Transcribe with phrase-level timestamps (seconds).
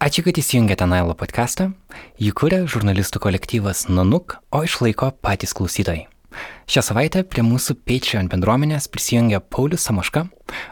[0.00, 1.66] Ačiū, kad įsijungėte Nailo podcastą.
[2.16, 6.06] Jį kuria žurnalistų kolektyvas Nanuk, o išlaiko patys klausytojai.
[6.72, 10.22] Šią savaitę prie mūsų Patreon bendruomenės prisijungė Paulius Samoška,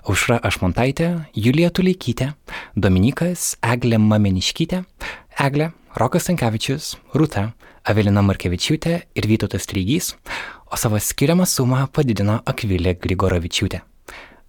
[0.09, 2.30] Aušra Ašmontaitė, Julija Tuleikytė,
[2.72, 4.79] Dominikas, Eglė Mameniškytė,
[5.45, 5.67] Eglė,
[6.01, 7.51] Rokas Tankievičius, Rūta,
[7.85, 10.15] Avelina Markevičiūtė ir Vytautas Trygys,
[10.72, 13.83] o savo skiriamą sumą padidino Akvilė Grigorovičiūtė.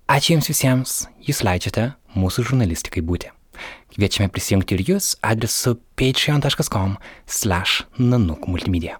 [0.07, 0.96] Ačiū Jums visiems,
[1.27, 3.34] Jūs leidžiate mūsų žurnalistikai būti.
[3.96, 8.98] Kviečiame prisijungti ir Jūs adresu patreon.com slash nanuk multimedia.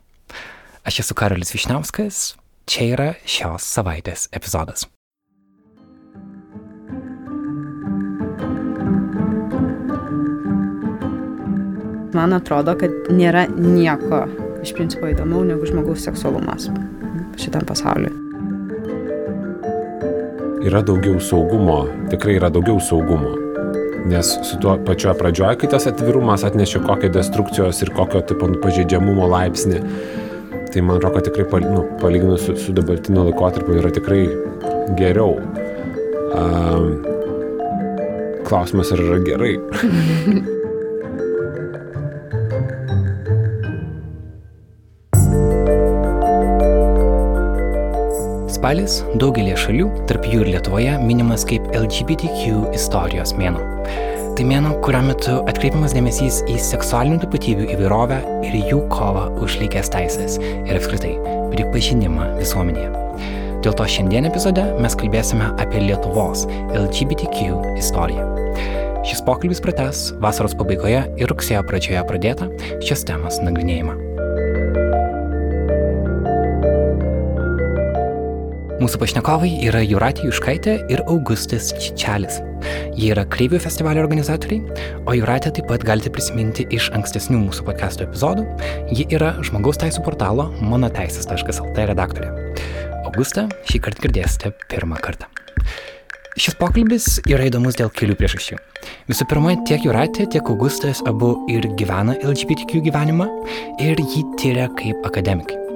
[0.88, 2.34] Aš esu Karolis Višniauskas,
[2.70, 4.88] čia yra šios savaitės epizodas.
[12.16, 14.24] Man atrodo, kad nėra nieko
[14.64, 16.68] iš principo įdomiau negu žmogaus seksualumas
[17.40, 18.12] šitam pasauliu.
[20.66, 23.49] Yra daugiau saugumo, tikrai yra daugiau saugumo.
[24.08, 29.28] Nes su tuo pačioje pradžioje, kai tas atvirumas atnešė kokią destrukcijos ir kokio tipo pažeidžiamumo
[29.30, 29.82] laipsnį,
[30.74, 34.22] tai man atrodo, kad tikrai nu, palyginus su, su dabartiniu laikotarpiu yra tikrai
[35.00, 35.36] geriau.
[36.30, 36.94] Um,
[38.48, 39.58] klausimas, ar yra gerai.
[48.60, 53.62] Spalis daugelie šalių, tarp jų ir Lietuvoje, minimas kaip LGBTQ istorijos mėno.
[54.36, 58.18] Tai mėno, kurio metu atkreipiamas dėmesys į seksualinių tapatybių įvairovę
[58.50, 61.14] ir jų kovą už lygės teisės ir apskritai
[61.54, 62.92] pripažinimą visuomenėje.
[63.64, 66.44] Dėl to šiandien epizode mes kalbėsime apie Lietuvos
[66.76, 68.28] LGBTQ istoriją.
[69.08, 72.52] Šis pokalbis prates vasaros pabaigoje ir rugsėjo pradžioje pradėtą
[72.84, 74.09] šios temos nagrinėjimą.
[78.80, 82.38] Mūsų pašnekovai yra Juratė Juškaitė ir Augustas Čičelis.
[82.96, 84.62] Jie yra Kreivių festivalio organizatoriai,
[85.04, 88.48] o Juratė taip pat galite prisiminti iš ankstesnių mūsų podcast'o epizodų.
[88.96, 92.32] Ji yra žmogaus teisų portalo monoteisės.lt redaktorė.
[93.04, 95.28] Augustą šį kartą girdėsite pirmą kartą.
[96.40, 98.62] Šis pokalbis yra įdomus dėl kelių priežasčių.
[99.12, 103.28] Visų pirma, tiek Juratė, tiek Augustas abu ir gyvena LGBTQ gyvenimą
[103.84, 105.69] ir jį tyria kaip akademikai.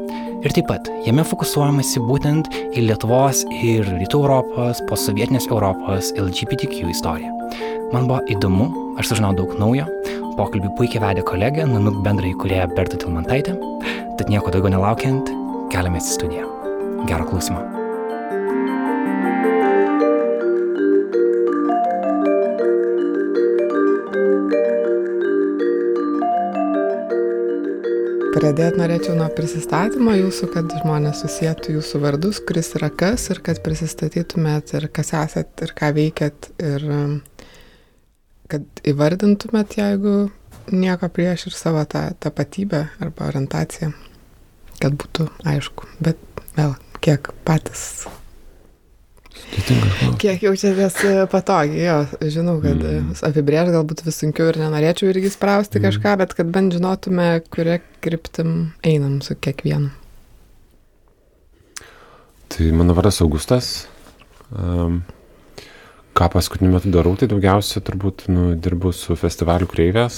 [0.43, 7.31] Ir taip pat jame fokusuojamasi būtent į Lietuvos ir Rytų Europos, posovietinės Europos LGBTQ istoriją.
[7.93, 8.67] Man buvo įdomu,
[8.99, 9.85] aš sužinau daug naujo,
[10.35, 13.55] pokalbį puikiai vedė kolegė, Nanuk bendrai kurie Berta Tilmantaitė,
[14.19, 15.31] tad nieko daugiau nelaukiant,
[15.71, 16.51] keliamės į studiją.
[17.07, 17.82] Gero klausimą.
[28.33, 33.59] Pradėti norėčiau nuo prisistatymo jūsų, kad žmonės susijėtų jūsų vardus, kuris yra kas ir kad
[33.61, 36.87] prisistatytumėt ir kas esat ir ką veikiat ir
[38.49, 40.15] kad įvardintumėt, jeigu
[40.73, 43.93] nieko prieš ir savo tą tapatybę arba orientaciją,
[44.81, 45.93] kad būtų aišku.
[46.01, 46.73] Bet vėl,
[47.05, 48.07] kiek patys
[50.21, 50.95] Kiek jaučiatės
[51.31, 51.97] patogiai, jo,
[52.31, 53.17] žinau, kad mm.
[53.27, 55.85] apibrėž galbūt vis sunkiau ir nenorėčiau irgi sprausti mm.
[55.87, 59.91] kažką, bet kad bent žinotume, kuria kryptim einam su kiekvienu.
[62.53, 63.73] Tai mano vardas Augustas.
[64.53, 65.01] Um,
[66.17, 70.17] ką paskutiniu metu darau, tai daugiausia turbūt nu, dirbu su festivaliu Kreivės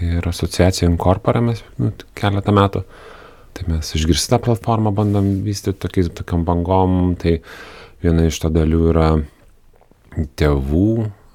[0.00, 2.82] ir asociacija Incorpora mes nu, keletą metų.
[3.54, 7.14] Tai mes išgirsti tą platformą bandom vystyti tokiais, tokiam bangom.
[7.20, 7.54] Tai uh,
[8.00, 9.08] Viena iš to dalių yra
[10.40, 10.86] tėvų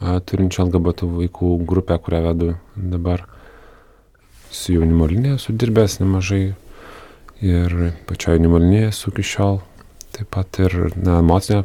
[0.01, 3.25] turinčių LGBT vaikų grupę, kurią vedu dabar.
[4.55, 6.55] Su jaunimo linija esu dirbęs nemažai
[7.43, 7.75] ir
[8.07, 9.61] pačioje jaunimo linėje esu iki šiol.
[10.15, 11.63] Taip pat ir na, emocinė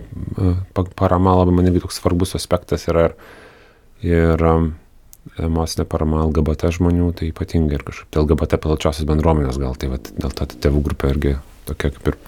[0.99, 3.15] parama labai man irgi toks svarbus aspektas yra ir,
[4.03, 4.43] ir
[5.39, 10.35] emocinė parama LGBT žmonių, tai ypatingai ir kažkaip LGBT plačiosios bendruomenės gal, tai vat, dėl
[10.35, 11.37] to tėvų grupė irgi
[11.71, 12.19] tokia kaip ir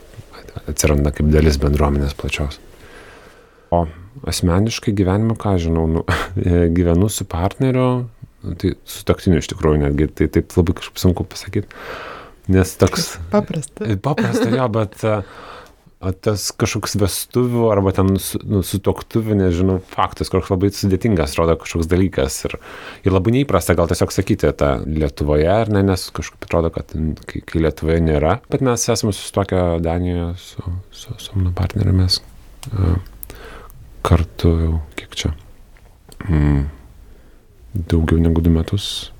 [0.66, 2.58] atsiranda kaip dalis bendruomenės plačios.
[3.72, 3.86] O
[4.28, 6.04] asmeniškai gyvenime, ką žinau, nu,
[6.76, 7.88] gyvenu su partneriu,
[8.44, 11.80] nu, tai su taktiniu iš tikrųjų netgi, tai taip labai kažkaip sunku pasakyti.
[12.52, 13.14] Nes toks.
[13.30, 13.86] Paprasta.
[14.02, 15.04] Paprasta, jo, bet
[16.24, 21.54] tas kažkoks vestuvių arba ten su, nu, su toktuviu, nežinau, faktas, kažkoks labai sudėtingas, atrodo,
[21.60, 22.40] kažkoks dalykas.
[22.48, 22.56] Ir,
[23.06, 26.90] ir labai neįprasta gal tiesiog sakyti tą Lietuvoje, ar ne, nes kažkaip atrodo, kad
[27.28, 28.36] kai, kai Lietuvoje nėra.
[28.50, 32.94] Bet mes esame susitokę Danijoje su, su, su mano uh,
[34.02, 35.32] kartu jau, kiek čia,
[36.26, 36.62] mm,
[37.90, 39.12] daugiau negu du metus,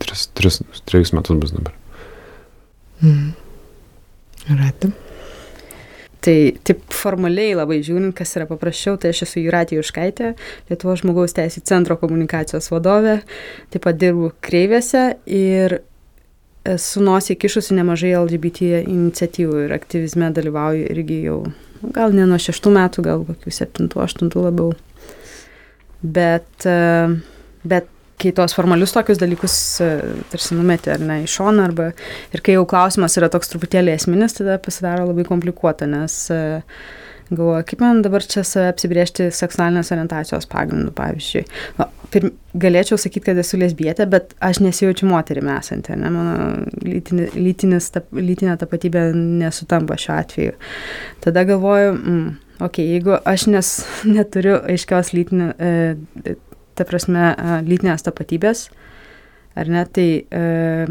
[0.00, 1.76] tris, tris, trejus metus bus dabar.
[3.04, 3.34] Mm.
[4.46, 4.96] Ratim.
[6.24, 6.36] Tai
[6.66, 10.32] taip formaliai labai žiūrint, kas yra paprasčiau, tai aš esu Juratė Juškaitė,
[10.70, 13.20] Lietuvo žmogaus teisų centro komunikacijos vadovė,
[13.70, 15.78] taip pat dirbu kreivėse ir
[16.66, 21.40] esu nosį kišusi nemažai LGBT iniciatyvų ir aktyvizme dalyvauju irgi jau,
[21.94, 24.72] gal ne nuo šeštų metų, gal kokių septintų, aštuntų labiau.
[26.02, 26.66] Bet,
[27.66, 29.90] bet kai tuos formalius tokius dalykus e,
[30.32, 31.90] tarsi numeti ar ne į šoną, arba
[32.34, 36.40] ir kai jau klausimas yra toks truputėlį esminis, tada pasidaro labai komplikuota, nes e,
[37.30, 41.44] galvoju, kaip man dabar čia apsibriežti seksualinės orientacijos pagrindu, pavyzdžiui.
[41.80, 46.36] Nu, pirm, galėčiau sakyti, kad esu lesbietė, bet aš nesijaučiu moterimi esanti, ne, mano
[46.86, 50.56] lytinė, lytinis, tap, lytinė tapatybė nesutampa šiuo atveju.
[51.24, 52.26] Tada galvoju, mm,
[52.68, 53.72] ok, jeigu aš nes,
[54.16, 56.36] neturiu aiškios lytinio, e,
[56.76, 57.32] ta prasme,
[57.66, 58.66] lytinės tapatybės,
[59.56, 60.86] ar ne, tai, e,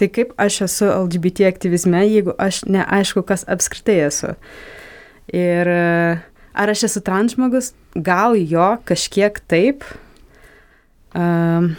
[0.00, 4.34] tai kaip aš esu LGBT aktyvizme, jeigu aš neaišku, kas apskritai esu.
[5.34, 5.82] Ir e,
[6.54, 9.84] ar aš esu transžmogus, gal jo kažkiek taip.
[11.14, 11.74] Um,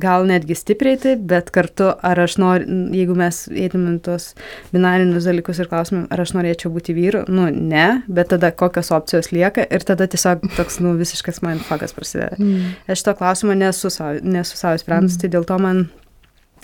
[0.00, 4.32] gal netgi stipriai taip, bet kartu, ar aš noriu, jeigu mes eitumėm tos
[4.72, 9.30] binarinius dalykus ir klausimėm, ar aš norėčiau būti vyru, nu ne, bet tada kokios opcijos
[9.34, 12.38] lieka ir tada tiesiog toks, nu, visiškas mindfuckas prasideda.
[12.40, 12.74] Mm.
[12.90, 15.22] Aš to klausimą nesu savo, nesu savo sprendus, mm.
[15.22, 15.86] tai dėl to man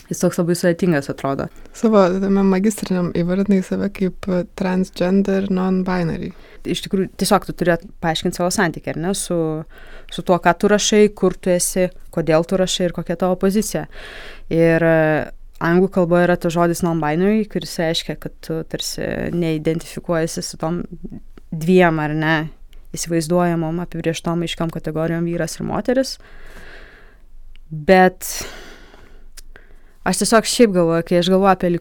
[0.08, 1.48] jis toks labai sudėtingas atrodo.
[1.76, 2.04] Savo
[2.46, 6.32] magistriniam įvardinai save kaip transgender non-binary.
[6.70, 9.36] Iš tikrųjų, tiesiog tu turi paaiškinti savo santykį, ar ne, su,
[10.12, 13.86] su tuo, ką tu rašai, kur tu esi, kodėl tu rašai ir kokia tavo pozicija.
[14.52, 15.00] Ir e,
[15.64, 20.82] anglų kalboje yra tas žodis non-binary, kuris reiškia, kad tu tarsi neidentifikuojasi su tom
[21.50, 22.36] dviem ar ne
[22.96, 26.16] įsivaizduojamom, apibrieštom aiškiam kategorijom vyras ir moteris.
[27.70, 28.26] Bet
[30.04, 31.72] aš tiesiog šiaip galvoju, kai aš galvoju apie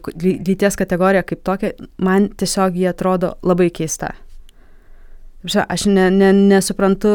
[0.48, 4.12] lyties kategoriją kaip tokią, man tiesiog jie atrodo labai keista.
[5.40, 7.08] Aš ne, ne, nesuprantu,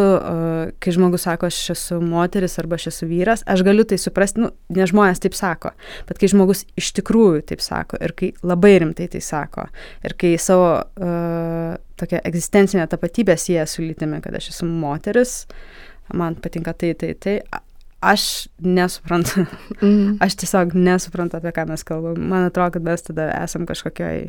[0.82, 4.50] kai žmogus sako, aš esu moteris arba aš esu vyras, aš galiu tai suprasti, nu,
[4.74, 5.76] ne žmonės taip sako,
[6.10, 9.68] bet kai žmogus iš tikrųjų taip sako ir kai labai rimtai tai sako
[10.02, 15.44] ir kai savo uh, tokią egzistencinę tapatybę sieja su lytimi, kad aš esu moteris,
[16.10, 17.38] man patinka tai, tai, tai,
[18.02, 19.46] aš nesuprantu.
[19.82, 20.18] Mm.
[20.24, 22.18] Aš tiesiog nesuprantu, apie ką mes kalbam.
[22.32, 24.28] Man atrodo, kad mes tada esam kažkokioj...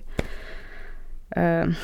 [1.36, 1.74] Uh,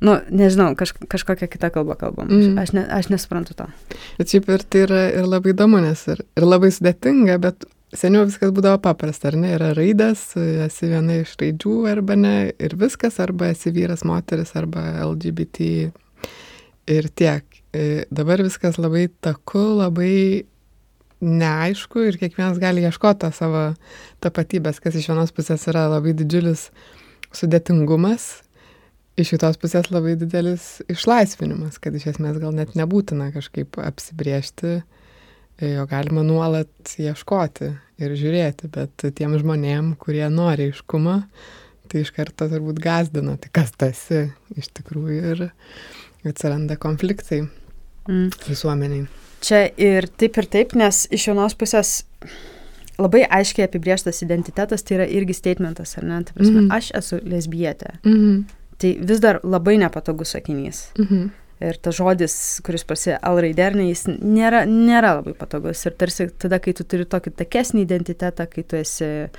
[0.00, 2.28] Nu, nežinau, kaž, kažkokią kitą kalbą kalbam.
[2.28, 2.58] Mm.
[2.60, 3.64] Aš, ne, aš nesuprantu to.
[4.18, 7.64] Bet šiaip ir tai yra ir labai įdomu, nes ir, ir labai sudėtinga, bet
[7.96, 9.54] seniau viskas būdavo paprasta, ar ne?
[9.56, 14.84] Yra raidas, esi viena iš raidžių arba ne, ir viskas, arba esi vyras, moteris, arba
[15.06, 15.70] LGBT
[16.92, 17.55] ir tiek.
[17.76, 20.46] E, dabar viskas labai taku, labai
[21.20, 23.68] neaišku ir kiekvienas gali ieškoti tą savo
[24.24, 26.70] tapatybės, kas iš vienos pusės yra labai didžiulis
[27.36, 28.30] sudėtingumas
[29.16, 34.80] iš kitos pusės labai didelis išlaisvinimas, kad iš esmės gal net nebūtina kažkaip apsibriežti,
[35.56, 37.70] e, jo galima nuolat ieškoti
[38.02, 41.20] ir žiūrėti, bet tiem žmonėm, kurie nori iškumo,
[41.88, 44.26] tai iš karto turbūt gazdina, tai kas tasi
[44.56, 45.46] iš tikrųjų ir
[46.26, 47.46] atsiranda konfliktai
[48.08, 48.28] mm.
[48.48, 49.06] visuomeniai.
[49.44, 52.00] Čia ir taip ir taip, nes iš vienos pusės
[52.96, 56.22] labai aiškiai apibrieštas identitetas tai yra irgi statementas, ar ne?
[56.26, 56.70] Tai prasme, mm.
[56.76, 57.98] aš esu lesbietė.
[58.06, 58.46] Mm.
[58.80, 60.86] Tai vis dar labai nepatogus sakinys.
[61.00, 61.28] Mhm.
[61.64, 65.86] Ir tas žodis, kuris prasideda L raidernė, jis nėra, nėra labai patogus.
[65.88, 69.30] Ir tarsi tada, kai tu turi tokį takesnį identitetą, kai tu esi e,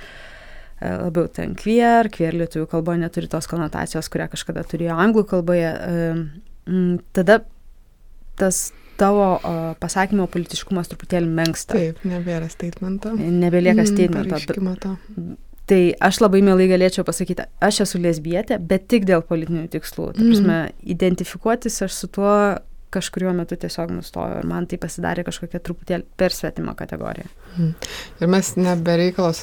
[0.82, 6.74] labiau ten queer, queer lietuvių kalboje neturi tos konotacijos, kurią kažkada turėjo anglų kalboje, e,
[7.14, 7.38] tada
[8.38, 8.68] tas
[8.98, 9.26] tavo
[9.78, 11.76] pasakymo politiškumas truputėlį menksta.
[11.76, 13.12] Taip, nebėra statemento.
[13.14, 14.96] Nebelieka statemento.
[15.14, 15.36] Mm,
[15.68, 20.06] Tai aš labai mielai galėčiau pasakyti, aš esu lesbietė, bet tik dėl politinių tikslų.
[20.16, 20.86] Ta prasme, mm.
[20.94, 22.32] identifikuotis aš su tuo
[22.88, 27.28] kažkuriuo metu tiesiog nustojo ir man tai pasidarė kažkokia truputėlį per svetimą kategoriją.
[27.58, 27.74] Mm.
[28.22, 29.42] Ir mes nebereikalos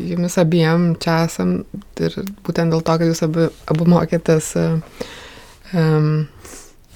[0.00, 1.58] jumis abiem čia esam
[2.00, 6.08] ir būtent dėl to, kad jūs abu, abu mokėtės um,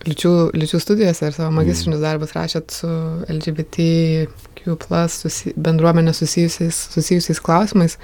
[0.06, 2.90] lyčių, lyčių studijose ir savo magistrinius darbus rašėt su
[3.30, 7.98] LGBTQ plus susi, bendruomenė susijusiais, susijusiais klausimais.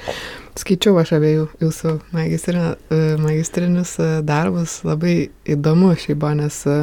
[0.56, 5.16] Skaičiau aš abiejų jūsų magistrinius e, darbus, labai
[5.48, 6.78] įdomu šiaip buvo, nes e,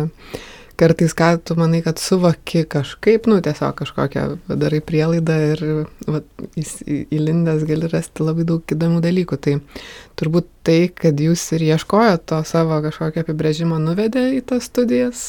[0.79, 4.25] kartais, ką tu manai, kad suvoki kažkaip, nu, tiesiog kažkokią
[4.59, 5.63] darai prielaidą ir
[6.07, 6.21] va,
[6.57, 9.39] įlindęs gali rasti labai daug įdomių dalykų.
[9.43, 9.57] Tai
[10.19, 15.23] turbūt tai, kad jūs ir ieškojot to savo kažkokio apibrėžimo nuvedė į tas studijas,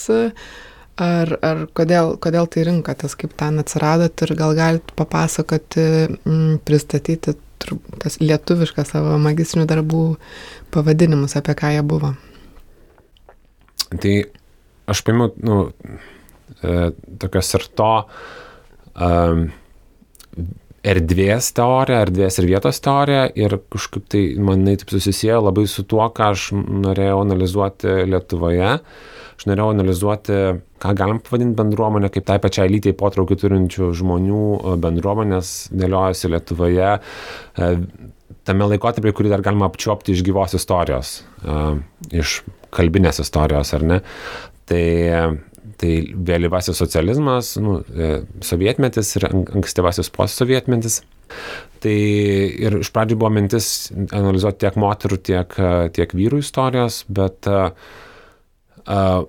[1.00, 5.88] ar, ar kodėl, kodėl tai rinkotės, kaip ten atsiradot ir gal galite papasakoti,
[6.24, 10.06] m, pristatyti tur- tas lietuviškas savo magistrinių darbų
[10.74, 12.14] pavadinimus, apie ką jie buvo.
[13.94, 14.14] Tai
[14.90, 15.58] aš paėmiau, nu,
[16.60, 16.90] e,
[17.22, 17.92] tokios ir to
[18.94, 19.46] um,
[20.84, 26.04] erdvės teoriją, erdvės ir vietos teoriją ir kažkaip tai manai taip susisiejo labai su tuo,
[26.12, 28.72] ką aš norėjau analizuoti Lietuvoje.
[29.34, 30.40] Aš norėjau analizuoti,
[30.82, 36.92] ką galim pavadinti bendruomenę, kaip tai pačiai lytiai potraukį turinčių žmonių e, bendruomenės dėliojasi Lietuvoje.
[37.00, 37.72] E,
[38.44, 41.60] Tame laikotarpyje, kurį dar galima apčiopti iš gyvos istorijos, e,
[42.20, 42.42] iš
[42.76, 43.98] kalbinės istorijos, ar ne?
[44.68, 44.85] Tai,
[45.80, 45.92] tai
[46.28, 51.02] vėlyvasis socializmas, nu, e, sovietmetis ir an- ankstyvasis postsovietmetis.
[51.85, 51.94] Tai
[52.64, 57.71] ir iš pradžių buvo mintis analizuoti tiek moterų, tiek, e, tiek vyrų istorijos, bet uh,
[58.88, 59.25] uh,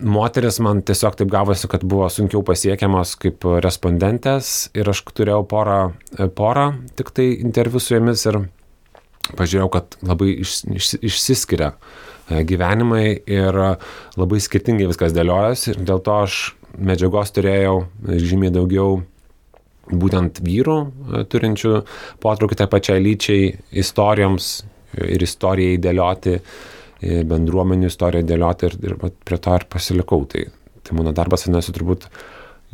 [0.00, 5.80] moteris man tiesiog taip gavosi, kad buvo sunkiau pasiekiamos kaip respondentės ir aš turėjau porą,
[6.16, 8.40] e, porą tik tai interviu su jomis ir
[9.36, 13.70] pažiūrėjau, kad labai iš, iš, išsiskiria e, gyvenimai ir e,
[14.20, 16.40] labai skirtingai viskas dėliojasi ir dėl to aš
[16.78, 19.00] medžiagos turėjau žymiai daugiau
[19.90, 21.76] būtent vyrų e, turinčių
[22.22, 24.52] potraukį tai pačiai lyčiai istorijoms
[24.98, 26.36] ir istorijai dėlioti,
[27.00, 30.24] e, bendruomenių istoriją dėlioti ir, ir prie to ir pasilikau.
[30.30, 30.46] Tai,
[30.82, 32.08] tai mano darbas vadinasi turbūt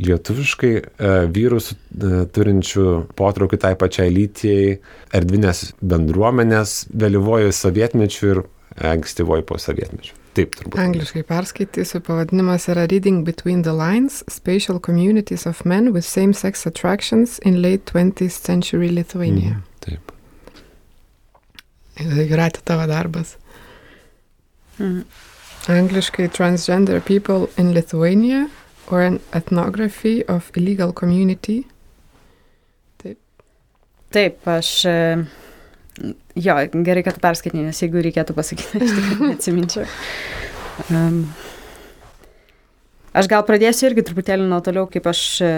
[0.07, 2.87] lietuviškai e, e, turinčių
[3.17, 4.77] potraukį tai pačiai lyčiai,
[5.17, 8.43] erdvinės bendruomenės, vėlyvojo sovietmečių ir
[8.85, 10.15] ankstyvojo po sovietmečių.
[10.37, 10.77] Taip turbūt.
[10.81, 17.39] Angliškai perskaitysiu, pavadinimas yra Reading Between the Lines– Spatial Communities of Men with Same-Sex Attractions
[17.39, 19.57] in Late 20th Century Lithuania.
[19.57, 20.13] Mhm, Taip.
[21.97, 23.37] Jūratė tavo darbas.
[24.79, 25.05] Mhm.
[25.69, 28.51] Angliškai Transgender People in Lithuania
[28.91, 31.65] or an Ethnography of Illegal Community.
[34.13, 34.85] Taip, aš.
[34.85, 35.25] e,
[36.37, 39.87] Jo, gerai, kad perskaitai, nes jeigu reikėtų pasakyti, aš tikrai neatsiminčiau.
[40.93, 41.23] Um,
[43.17, 45.53] aš gal pradėsiu irgi truputėlį nuo toliau, kaip aš e,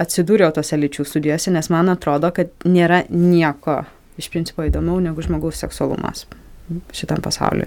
[0.00, 3.82] atsidūriau tose lyčių studijose, nes man atrodo, kad nėra nieko
[4.20, 6.24] iš principo įdomiau negu žmogaus seksualumas
[6.94, 7.66] šitam pasauliu.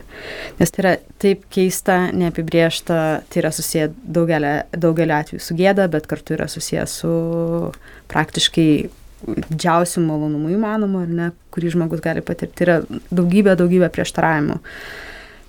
[0.58, 0.92] Nes tai yra
[1.22, 6.88] taip keista, neapibriešta, tai yra susiję daugelį, daugelį atvejų su gėda, bet kartu yra susiję
[6.90, 7.12] su
[8.10, 8.70] praktiškai
[9.26, 12.66] didžiausių malonumų įmanomų, ar ne, kurį žmogus gali patirti.
[12.66, 12.80] Yra
[13.12, 14.60] daugybė, daugybė prieštaravimų.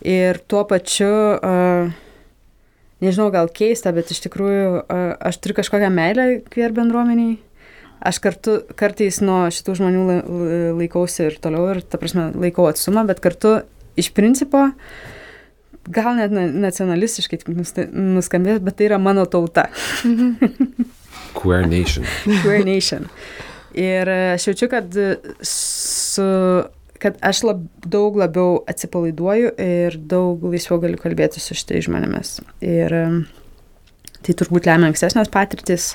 [0.07, 1.11] Ir tuo pačiu,
[3.03, 4.85] nežinau, gal keista, bet iš tikrųjų
[5.29, 7.39] aš turiu kažkokią meilę queer bendruomeniai.
[8.07, 12.69] Aš kartu, kartais nuo šitų žmonių lai- lai- laikausi ir toliau, ir, ta prasme, laikau
[12.69, 13.63] atstumą, bet kartu
[13.97, 14.67] iš principo,
[15.89, 19.69] gal net na- nacionalistiškai nuskambės, bet tai yra mano tauta.
[21.35, 22.05] Queer Nation.
[22.43, 23.09] Queer Nation.
[23.77, 26.27] Ir e, aš jaučiu, kad, e, su,
[27.03, 32.39] kad aš lab, daug labiau atsipalaiduoju ir daug laisviau galiu kalbėti su šitais žmonėmis.
[32.65, 33.05] Ir e,
[34.25, 35.93] tai turbūt lemia ankstesnės patirtis,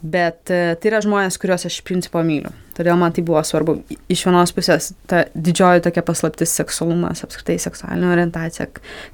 [0.00, 2.50] bet tai yra žmonės, kuriuos aš iš principo myliu.
[2.76, 3.76] Todėl man tai buvo svarbu.
[4.10, 8.66] Iš vienos pusės ta didžioji tokia paslaptis seksualumas, apskritai seksualinė orientacija,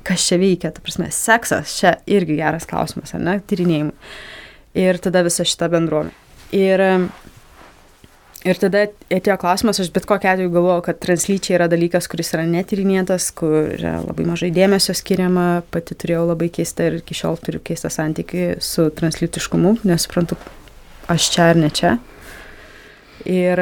[0.07, 3.95] kas čia veikia, ta prasme, seksas, čia irgi geras klausimas, ar ne, tyrinėjimui.
[4.81, 6.17] Ir tada visa šita bendruomenė.
[6.57, 6.83] Ir,
[8.47, 12.47] ir tada atėjo klausimas, aš bet kokia atveju galvojau, kad translyčiai yra dalykas, kuris yra
[12.49, 17.61] netyrinėtas, kur yra labai mažai dėmesio skiriama, pati turėjau labai keistą ir iki šiol turiu
[17.65, 20.39] keistą santykių su translytiškumu, nesuprantu,
[21.13, 21.99] aš čia ar ne čia.
[23.29, 23.61] Ir,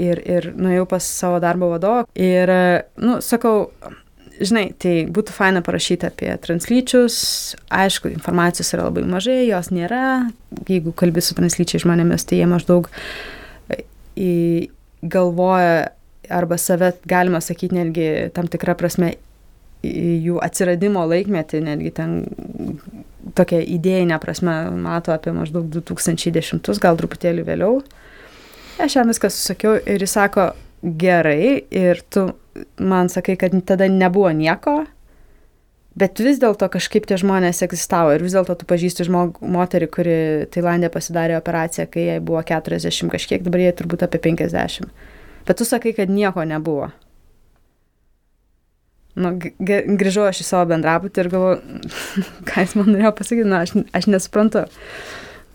[0.00, 2.48] ir, ir nuėjau pas savo darbo vadovą ir,
[2.96, 3.66] nu, sakau,
[4.40, 7.18] žinai, tai būtų faina parašyti apie translyčius.
[7.72, 10.30] Aišku, informacijos yra labai mažai, jos nėra.
[10.68, 12.88] Jeigu kalbi su translyčiai žmonėmis, tai jie maždaug
[15.02, 15.88] galvoja
[16.32, 19.12] arba save, galima sakyti, netgi tam tikrą prasme
[19.86, 22.16] jų atsiradimo laikmetį, netgi ten
[23.36, 27.80] tokia idėjinė prasme mato apie maždaug 2010, gal truputėlį vėliau.
[28.82, 30.50] Aš jam viską susakiau ir jis sako,
[30.82, 32.28] gerai, ir tu
[32.78, 34.82] man sakai, kad tada nebuvo nieko,
[35.98, 40.18] bet vis dėlto kažkaip tie žmonės egzistavo ir vis dėlto tu pažįsti žmog, moterį, kuri
[40.52, 44.92] Tailandė pasidarė operaciją, kai jai buvo 40 kažkiek, dabar jai turbūt apie 50.
[45.46, 46.90] Bet tu sakai, kad nieko nebuvo.
[49.16, 51.84] Nu, grįžau aš į savo bendrabutį ir galvoju,
[52.48, 54.66] ką jis man norėjo pasakyti, nu, aš, aš nesuprantu.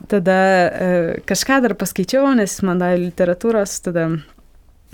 [0.10, 0.88] Tada e,
[1.30, 4.08] kažką dar paskaičiau, nes man davė literatūros, tada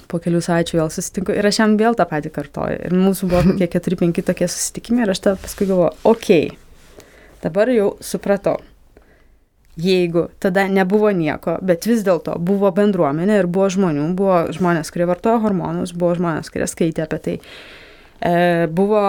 [0.08, 2.80] po kelių savaičių vėl susitinku ir aš jam vėl tą patį kartoju.
[2.88, 7.06] Ir mūsų buvo kokie 4-5 tokie susitikimai ir aš tada paskui galvoju, okei, okay,
[7.44, 8.58] dabar jau supratau.
[9.78, 15.06] jeigu tada nebuvo nieko, bet vis dėlto buvo bendruomenė ir buvo žmonių, buvo žmonės, kurie
[15.06, 17.36] vartojo hormonus, buvo žmonės, kurie skaitė apie tai.
[18.18, 19.04] E, buvo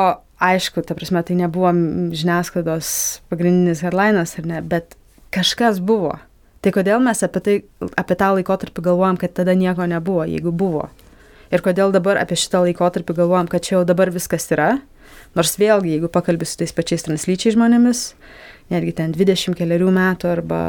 [0.45, 1.73] aišku, ta prasme, tai nebuvo
[2.13, 2.91] žiniasklaidos
[3.33, 4.95] pagrindinis headlinas ar ne, bet
[5.35, 6.19] kažkas buvo.
[6.65, 7.57] Tai kodėl mes apie, tai,
[8.01, 10.89] apie tą laikotarpį galvojam, kad tada nieko nebuvo, jeigu buvo.
[11.55, 14.73] Ir kodėl dabar apie šitą laikotarpį galvojam, kad čia jau dabar viskas yra.
[15.39, 18.03] Nors vėlgi, jeigu pakalbė su tais pačiais translyčiai žmonėmis,
[18.73, 20.63] netgi ten 20 keliarių metų arba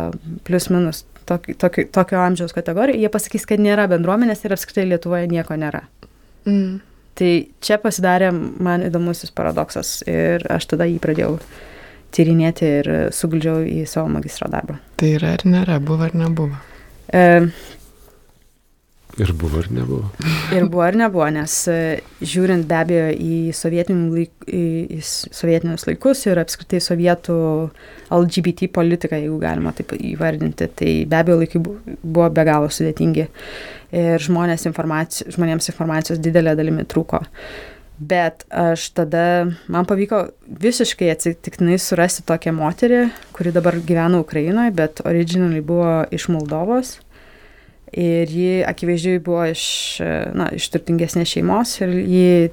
[0.47, 5.29] plus minus tokio, tokio, tokio amžiaus kategorijų, jie pasakys, kad nėra bendruomenės ir apskritai Lietuvoje
[5.31, 5.83] nieko nėra.
[6.47, 6.79] Mm.
[7.19, 7.31] Tai
[7.65, 11.33] čia pasidarė man įdomusis paradoksas ir aš tada jį pradėjau
[12.15, 14.79] tyrinėti ir suguldžiau į savo magistro darbą.
[14.99, 16.61] Tai yra ar nėra, buvo ar nebuvo?
[17.13, 17.25] E,
[19.19, 20.05] Ir buvo, ir nebuvo.
[20.55, 21.77] Ir buvo, ir nebuvo, nes e,
[22.23, 23.39] žiūrint be abejo į,
[24.13, 24.61] laik, į,
[24.95, 27.35] į sovietinius laikus ir apskritai sovietų
[28.15, 33.27] LGBT politiką, jeigu galima taip įvardinti, tai be abejo laikai buvo be galo sudėtingi
[33.99, 37.19] ir žmonės informaci žmonėms informacijos didelė dalimi trūko.
[37.99, 40.29] Bet aš tada, man pavyko
[40.63, 43.01] visiškai atsitiktinai surasti tokią moterį,
[43.35, 46.95] kuri dabar gyvena Ukrainoje, bet originaliai buvo iš Moldovos
[47.89, 49.63] Ir ji akivaizdžiai buvo iš,
[50.37, 52.49] na, iš turtingesnės šeimos ir ji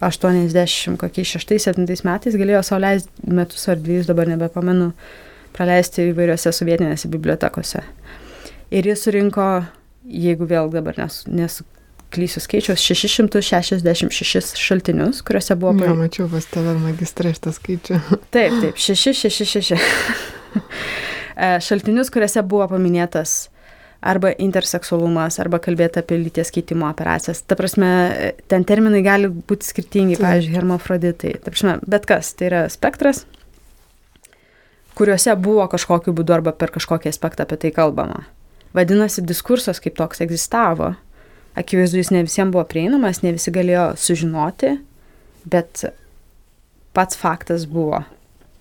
[0.00, 4.92] 86-7 metais galėjo sauliaisti metus ar dviejus, dabar nebepamenu,
[5.52, 7.82] praleisti įvairiose sovietinėse bibliotekose.
[8.72, 9.48] Ir jis surinko,
[10.08, 11.62] jeigu vėl dabar nes,
[12.08, 15.72] nesuklysiu skaičius, 666 šaltinius, kuriuose buvo...
[15.72, 18.00] Ne, mačiau pas tave magistrą šitą skaičių.
[18.34, 19.76] Taip, taip, 666
[21.68, 23.50] šaltinius, kuriuose buvo paminėtas
[24.00, 27.42] arba interseksualumas, arba kalbėti apie lyties keitimo operacijas.
[27.42, 27.90] Ta prasme,
[28.48, 30.24] ten terminai gali būti skirtingi, Taip.
[30.24, 31.34] pavyzdžiui, hermafroditai.
[31.42, 33.24] Ta prasme, bet kas, tai yra spektras,
[34.98, 38.24] kuriuose buvo kažkokiu būdu arba per kažkokį aspektą apie tai kalbama.
[38.76, 40.92] Vadinasi, diskursas kaip toks egzistavo.
[41.58, 44.76] Akivaizdu, jis ne visiems buvo prieinamas, ne visi galėjo sužinoti,
[45.48, 45.84] bet
[46.96, 48.04] pats faktas buvo.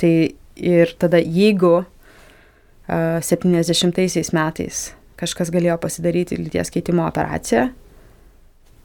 [0.01, 0.13] Tai
[0.57, 4.87] ir tada, jeigu uh, 70 metais
[5.17, 7.71] kažkas galėjo pasidaryti lyties keitimo operaciją.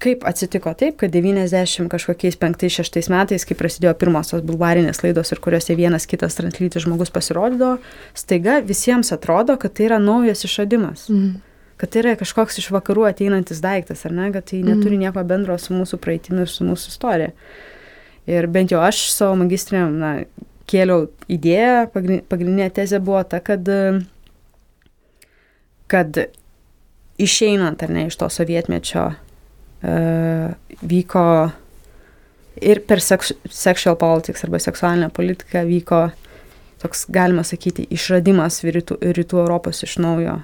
[0.02, 5.76] Kaip atsitiko taip, kad 90 kažkokiais 5-6 metais, kai prasidėjo pirmosios bulvarinės laidos ir kuriuose
[5.78, 7.76] vienas kitas translytis žmogus pasirodydavo,
[8.18, 11.06] staiga visiems atrodo, kad tai yra naujas išradimas.
[11.12, 11.36] Mm.
[11.80, 15.06] Kad tai yra kažkoks iš vakarų ateinantis daiktas, ar ne, kad tai neturi mm.
[15.06, 17.32] nieko bendro su mūsų praeitimi ir su mūsų istorija.
[18.30, 20.12] Ir bent jau aš savo magistriniam, na,
[20.70, 21.88] kėliau idėją,
[22.30, 23.66] pagrindinė tezė buvo ta, kad
[25.92, 26.22] kad
[27.20, 31.24] išeinant ar ne iš to sovietmečio uh, vyko
[32.62, 36.02] ir per seks, sexual politics arba seksualinę politiką vyko
[36.82, 40.40] toks, galima sakyti, išradimas rytų, rytų Europos iš naujo.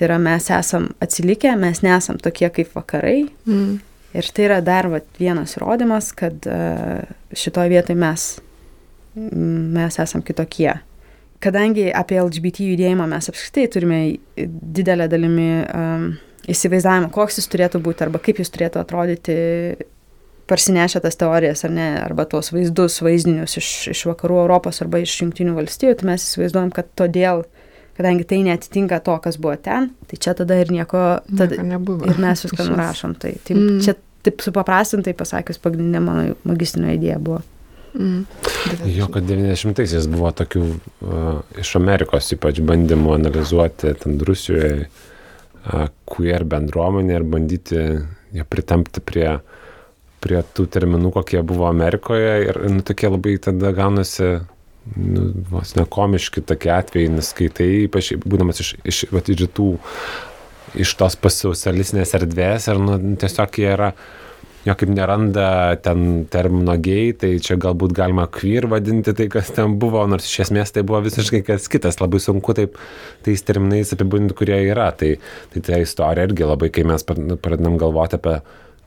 [0.00, 3.26] Tai yra, mes esam atsilikę, mes nesam tokie kaip vakarai.
[3.44, 3.80] Mm.
[4.16, 7.02] Ir tai yra dar va, vienas įrodymas, kad uh,
[7.36, 8.30] šitoje vietoje mes,
[9.14, 10.72] mes esam kitokie
[11.40, 14.00] kadangi apie LGBT judėjimą mes apskritai turime
[14.36, 16.10] didelę dalimi um,
[16.50, 19.36] įsivaizdavimą, koks jis turėtų būti arba kaip jis turėtų atrodyti,
[20.50, 25.14] parsinešę tas teorijas ar ne, arba tuos vaizdus, vaizdinius iš, iš vakarų Europos arba iš
[25.22, 27.44] jungtinių valstybių, tai mes įsivaizduojam, kad todėl,
[28.00, 32.20] kadangi tai netitinka to, kas buvo ten, tai čia tada ir nieko, tada, nieko ir
[32.22, 33.16] mes viską nurašom.
[33.20, 33.80] Tai, tai mm.
[33.84, 37.42] čia taip supaprastintai pasakius, pagrindinė mano magistrinio idėja buvo.
[37.90, 38.22] Mm.
[38.94, 46.46] Jo, kad 90-aisiais buvo tokių uh, iš Amerikos ypač bandymų analizuoti ten Rusijoje uh, queer
[46.46, 47.82] bendruomenę ir bandyti
[48.36, 49.26] ją pritampti prie,
[50.22, 52.36] prie tų terminų, kokie buvo Amerikoje.
[52.46, 54.36] Ir nu, tokie labai tada gaunasi
[54.96, 59.68] nu, vos nekomiški tokie atvejai, nes skaitai, ypač būdamas iš, iš, iš rytų,
[60.80, 63.92] iš tos pasausalinės erdvės ir nu, tiesiog jie yra
[64.66, 69.78] jo kaip neranda ten termino gei, tai čia galbūt galima queer vadinti tai, kas ten
[69.80, 72.76] buvo, nors iš esmės tai buvo visiškai kas kitas, labai sunku taip
[73.24, 74.90] tais terminais apibūdinti, kurie yra.
[75.00, 75.14] Tai,
[75.54, 78.36] tai ta istorija irgi labai, kai mes pradedam galvoti apie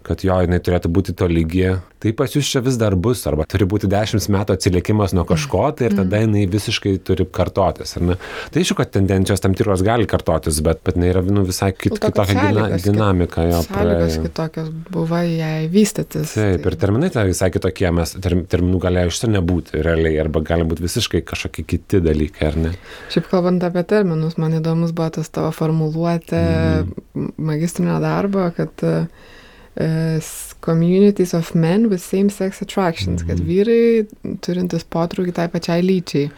[0.04, 3.46] kad jo, jinai turėtų būti to lygi, tai pas jūs čia vis dar bus, arba
[3.50, 7.96] turi būti dešimt metų atsilikimas nuo kažko, tai ir tada jinai visiškai turi kartotis.
[7.96, 11.96] Tai aišku, kad tendencijos tam tikros gali kartotis, bet, bet jinai yra nu, visai kit,
[11.96, 13.46] kitokia dina, dinamika.
[13.48, 16.36] Jo, sąlygos kitokios buvo jai vystytis.
[16.36, 20.44] Taip, ir terminai tai visai kitokie, mes term, terminų galėjo iš to nebūti realiai, arba
[20.44, 22.74] gali būti visiškai kažkokie kiti dalykai, ar ne?
[23.14, 27.32] Šiaip kalbant apie terminus, man įdomus buvo tas tavo formuluotė mm.
[27.48, 29.32] magistrinio darbo, kad uh,
[30.64, 33.30] communities of men with same-sex attractions, mm -hmm.
[33.30, 33.48] kad mhm.
[33.48, 36.30] vyrai turintis potraukį tai pačiai lyčiai.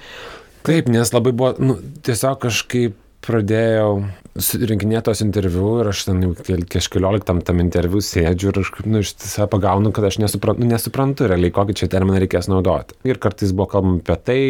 [0.66, 2.96] Taip, nes labai buvo, nu, tiesiog kažkaip
[3.26, 6.32] pradėjau rinkinėti tos interviu ir aš ten jau
[6.74, 11.30] kažkelioliktam tam interviu sėdžiu ir aš nu, iš tiesą pagaunu, kad aš nesuprantu, nu, nesuprantu
[11.32, 12.98] realiai, kokį čia terminą reikės naudoti.
[13.08, 14.42] Ir kartais buvo kalbama apie tai,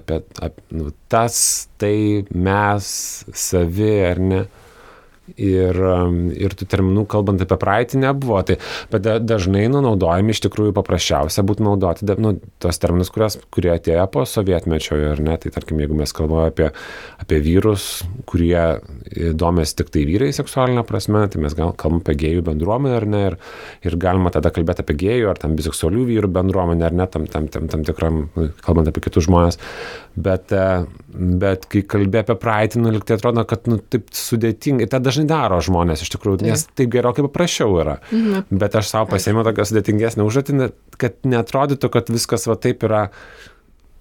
[0.00, 1.38] apie, apie nu, tas,
[1.80, 1.96] tai,
[2.34, 2.90] mes,
[3.32, 4.44] savi ar ne.
[5.24, 8.42] Ir, um, ir tų terminų, kalbant apie praeitį, nebuvo.
[8.44, 8.58] Tai,
[8.92, 14.04] bet dažnai nu, naudojami iš tikrųjų paprasčiausia būtų naudoti nu, tos terminus, kurios, kurie atėjo
[14.12, 15.38] po sovietmečio ir ne.
[15.40, 16.68] Tai tarkim, jeigu mes kalbame apie,
[17.24, 18.82] apie vyrus, kurie
[19.32, 23.24] domės tik tai vyrai seksualinė prasme, tai mes gal kalbame apie gėjų bendruomenę ar ne.
[23.30, 23.38] Ir,
[23.88, 27.48] ir galima tada kalbėti apie gėjų ar tam biseksualių vyrų bendruomenę ar ne, tam, tam,
[27.48, 28.26] tam, tam tikram,
[28.60, 29.56] kalbant apie kitus žmonės.
[30.14, 30.84] Bet, e,
[31.40, 35.62] bet kai kalbė apie praeitį, nu, liktai atrodo, kad nu, taip sudėtingai, tai dažnai daro
[35.64, 37.98] žmonės iš tikrųjų, nes taip gerokai paprasčiau yra.
[38.10, 38.50] Mhm.
[38.50, 43.08] Bet aš savo pasėmiau tokią sudėtingesnę užduotį, kad netrodytų, kad viskas va taip yra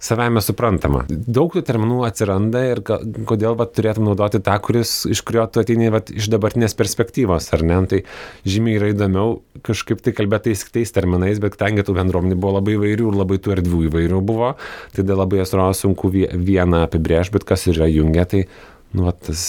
[0.03, 1.05] savame suprantama.
[1.07, 5.87] Daug tų terminų atsiranda ir kodėl va, turėtum naudoti tą, kuris, iš kurio tu ateini
[5.93, 7.77] va, iš dabartinės perspektyvos, ar ne?
[7.87, 8.01] Tai
[8.43, 12.75] žymiai yra įdomiau kažkaip tai kalbėti tais kitais terminais, bet tengi tų bendruomenių buvo labai
[12.75, 14.53] įvairių ir labai tų erdvių įvairių buvo,
[14.91, 18.43] tai labai jas rodo sunku vieną apibrėžti, bet kas yra jungia, tai
[18.91, 19.45] nu, va, tas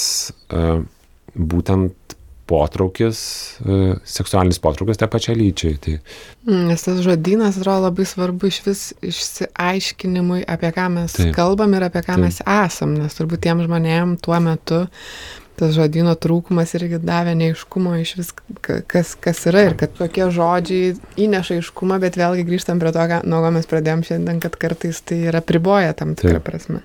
[0.55, 0.85] uh,
[1.35, 2.17] būtent
[2.47, 3.21] potraukis,
[3.65, 5.79] e, seksualinis potraukis tą pačią lyčiai.
[5.81, 5.95] Tai...
[6.47, 11.33] Mm, nes tas žodynas atrodo labai svarbu iš vis išsiaiškinimui, apie ką mes Taip.
[11.37, 12.27] kalbam ir apie ką Taip.
[12.27, 14.85] mes esam, nes turbūt tiem žmonėm tuo metu
[15.55, 18.33] tas žodino trūkumas irgi davė neiškumo iš vis,
[18.91, 23.39] kas, kas yra ir kad tokie žodžiai įneša iškumą, bet vėlgi grįžtam prie to, nuo
[23.45, 26.49] ko mes pradėjom šiandien, kad kartais tai yra priboja tam tikrą Taip.
[26.51, 26.83] prasme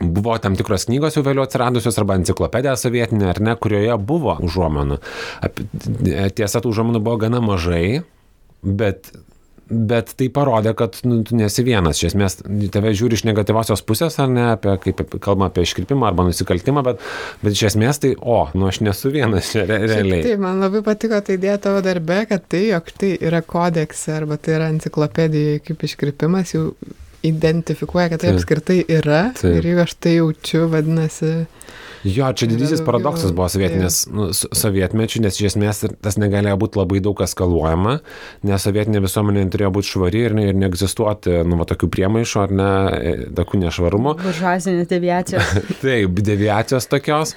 [0.00, 5.00] buvo tam tikros knygos jau vėliau atsiradusios arba enciklopedija sovietinė ar ne, kurioje buvo užuomenų.
[6.36, 8.02] Tiesa, tų užuomenų buvo gana mažai,
[8.62, 9.12] bet
[9.66, 11.98] bet tai parodė, kad nu, tu nesi vienas.
[11.98, 12.38] Iš esmės,
[12.74, 17.02] tave žiūri iš negatyviosios pusės, ar ne, apie, kaip kalbama apie iškirpimą arba nusikaltimą, bet,
[17.42, 20.22] bet iš esmės tai, o, nu aš nesu vienas čia re, realiai.
[20.28, 24.38] Taip, man labai patiko tai idėja tavo darbe, kad tai, jog tai yra kodekse arba
[24.38, 26.68] tai yra enciklopedija kaip iškirpimas, jau
[27.26, 28.40] identifikuoja, kad tai Taip.
[28.40, 29.22] apskritai yra.
[29.38, 29.58] Taip.
[29.58, 31.32] Ir jeigu aš tai jaučiu, vadinasi.
[32.06, 37.00] Jo, čia didysis paradoksas buvo sovietinės, nu, sovietmečių, nes iš esmės tas negalėjo būti labai
[37.02, 37.96] daug eskaluojama,
[38.46, 42.54] nes sovietinė visuomenė turėjo būti švari ir, ne, ir neegzistuoti, nu, va, tokių priemaišų ar
[42.60, 44.14] ne, e, tokių nešvarumo.
[44.22, 45.56] Buržuazinės deviacijos.
[45.82, 47.34] Taip, deviacijos tokios.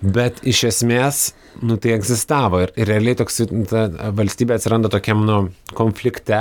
[0.00, 1.18] Bet iš esmės,
[1.60, 3.82] nu, tai egzistavo ir, ir realiai toks ta,
[4.16, 5.40] valstybė atsiranda tokiam nu,
[5.76, 6.38] konflikte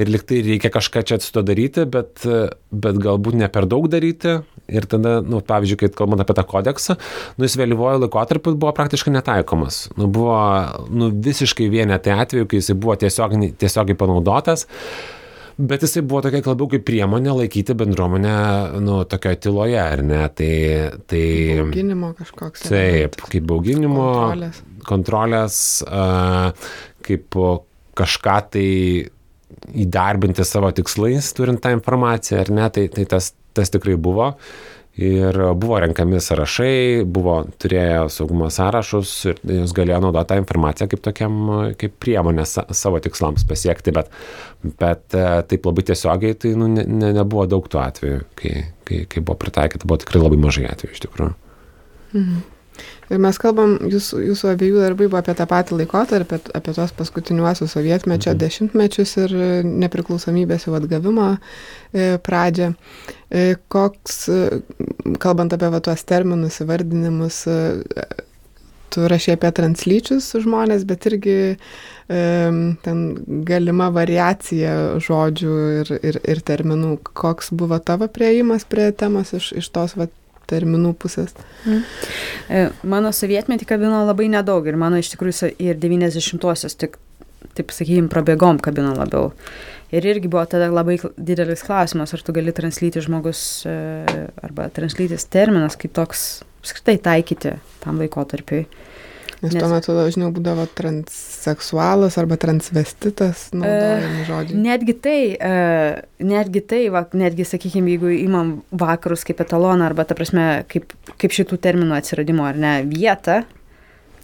[0.00, 2.24] ir liktai reikia kažką čia su to daryti, bet,
[2.72, 4.38] bet galbūt ne per daug daryti.
[4.66, 6.96] Ir tada, nu, pavyzdžiui, kai kalbant apie tą kodeksą,
[7.36, 9.84] nu, jis vėlyvojo laikotarpiu buvo praktiškai netaikomas.
[9.94, 10.40] Nu, buvo
[10.90, 14.66] nu, visiškai vienetai atveju, kai jis buvo tiesiogiai, tiesiogiai panaudotas.
[14.66, 15.15] Uh,
[15.58, 18.36] bet jisai buvo tokia labiau kaip priemonė laikyti bendruomenę,
[18.84, 20.22] nu, tokioje tyloje, ar ne?
[20.36, 20.52] Tai,
[21.08, 21.24] tai...
[21.62, 22.66] Bauginimo kažkoks.
[22.68, 26.70] Taip, kaip bauginimo, kontrolės, kontrolės uh,
[27.06, 27.40] kaip
[27.96, 28.68] kažką tai
[29.86, 32.70] įdarbinti savo tikslais, turint tą informaciją, ar ne?
[32.72, 34.34] Tai, tai tas, tas tikrai buvo.
[34.96, 41.02] Ir buvo renkami sąrašai, buvo turėjo saugumo sąrašus ir jūs galėjo naudoti tą informaciją kaip
[41.04, 41.36] tokiam,
[41.76, 44.08] kaip priemonę savo tikslams pasiekti, bet,
[44.80, 48.54] bet e, taip labai tiesiogiai tai nu, ne, ne, nebuvo daug tų atvejų, kai,
[48.88, 51.36] kai, kai buvo pritaikyta, buvo tikrai labai mažai atvejų iš tikrųjų.
[52.16, 52.44] Mhm.
[53.06, 56.94] Ir mes kalbam, jūsų, jūsų abiejų darbai buvo apie tą patį laikotarpį, apie, apie tos
[56.98, 58.40] paskutiniuosius sovietmečio mhm.
[58.42, 59.34] dešimtmečius ir
[59.84, 62.72] nepriklausomybės jau atgavimo e, pradžią.
[63.30, 64.60] E, koks, e,
[65.22, 68.06] kalbant apie va, tuos terminus, įvardinimus, e,
[68.96, 71.56] tu rašai apie translyčius žmonės, bet irgi e,
[72.84, 73.02] ten
[73.48, 76.96] galima variacija žodžių ir, ir, ir terminų.
[77.16, 80.08] Koks buvo tavo prieimas prie temos iš, iš tos va,
[80.50, 81.34] terminų pusės.
[81.66, 82.72] Mm.
[82.86, 86.98] Mano sovietmetį kabino labai nedaug ir mano iš tikrųjų ir 90-osios tik,
[87.58, 89.32] taip sakykime, prabėgom kabino labiau.
[89.94, 93.76] Ir irgi buvo tada labai didelis klausimas, ar tu gali translyti žmogus e,
[94.42, 96.26] arba translytis terminas kaip toks
[96.58, 97.54] apskritai taikyti
[97.84, 98.64] tam laikotarpiui.
[99.42, 104.60] Nes, Nes tuo metu dažniau būdavo transseksualas arba transvestitas naudojami e, žodžiai.
[104.64, 110.16] Netgi tai, uh, netgi tai, va, netgi, sakykime, jeigu imam vakarus kaip etaloną arba, ta
[110.16, 113.42] prasme, kaip, kaip šitų terminų atsiradimo ar ne vietą,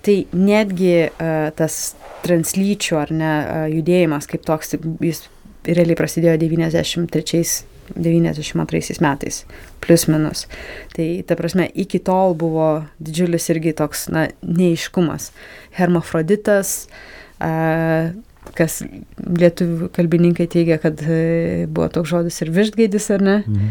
[0.03, 1.83] tai netgi uh, tas
[2.25, 5.27] translyčių ar ne uh, judėjimas kaip toks, jis
[5.69, 7.45] realiai prasidėjo 93
[7.97, 9.45] 92 metais,
[9.81, 10.47] plus minus.
[10.97, 15.31] Tai, ta prasme, iki tol buvo didžiulis irgi toks, na, neiškumas.
[15.79, 16.87] Hermafroditas,
[17.41, 18.13] a,
[18.59, 18.81] kas
[19.23, 23.37] lietuvių kalbininkai teigia, kad e, buvo toks žodis ir vištgaidis, ar ne?
[23.47, 23.69] Mhm.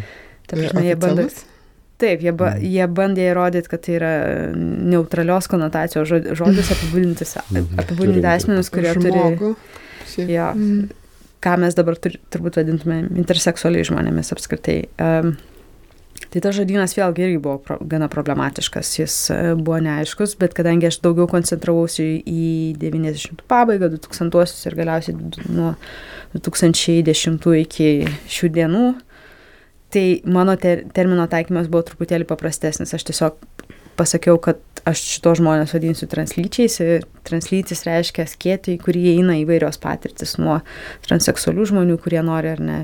[0.48, 1.26] Ta prasme, jie bando,
[2.02, 4.14] taip, jie, ba, jie bandė įrodyti, kad tai yra
[4.56, 7.78] neutralios konotacijos žod- žodis apibūdinti Mhm.
[7.84, 9.56] apibūdinti asmenys, kurie turi, Žmogų.
[10.12, 10.30] Šiaip.
[10.34, 10.90] jo, Mm.
[11.42, 14.78] Ką mes dabar tur, turbūt vadintume interseksualiai žmonėmis apskritai.
[15.02, 15.34] Um,
[16.32, 20.88] tai tas žodynas vėlgi irgi buvo pro, gana problematiškas, jis e, buvo neaiškus, bet kadangi
[20.92, 22.46] aš daugiau koncentravausi į
[22.80, 25.18] 90 pabaigą, 2000 ir galiausiai
[25.50, 25.74] nuo
[26.38, 27.90] 2010 iki
[28.32, 28.86] šių dienų,
[29.92, 32.94] tai mano ter, termino taikymas buvo truputėlį paprastesnis.
[32.96, 33.42] Aš tiesiog
[34.02, 34.60] pasakiau, kad
[34.90, 36.80] aš šito žmonės vadinsiu translyčiais.
[36.82, 40.60] ir Translytis reiškia skėti, į kurį įeina įvairios patirtis nuo
[41.06, 42.80] transseksualių žmonių, kurie nori ar ne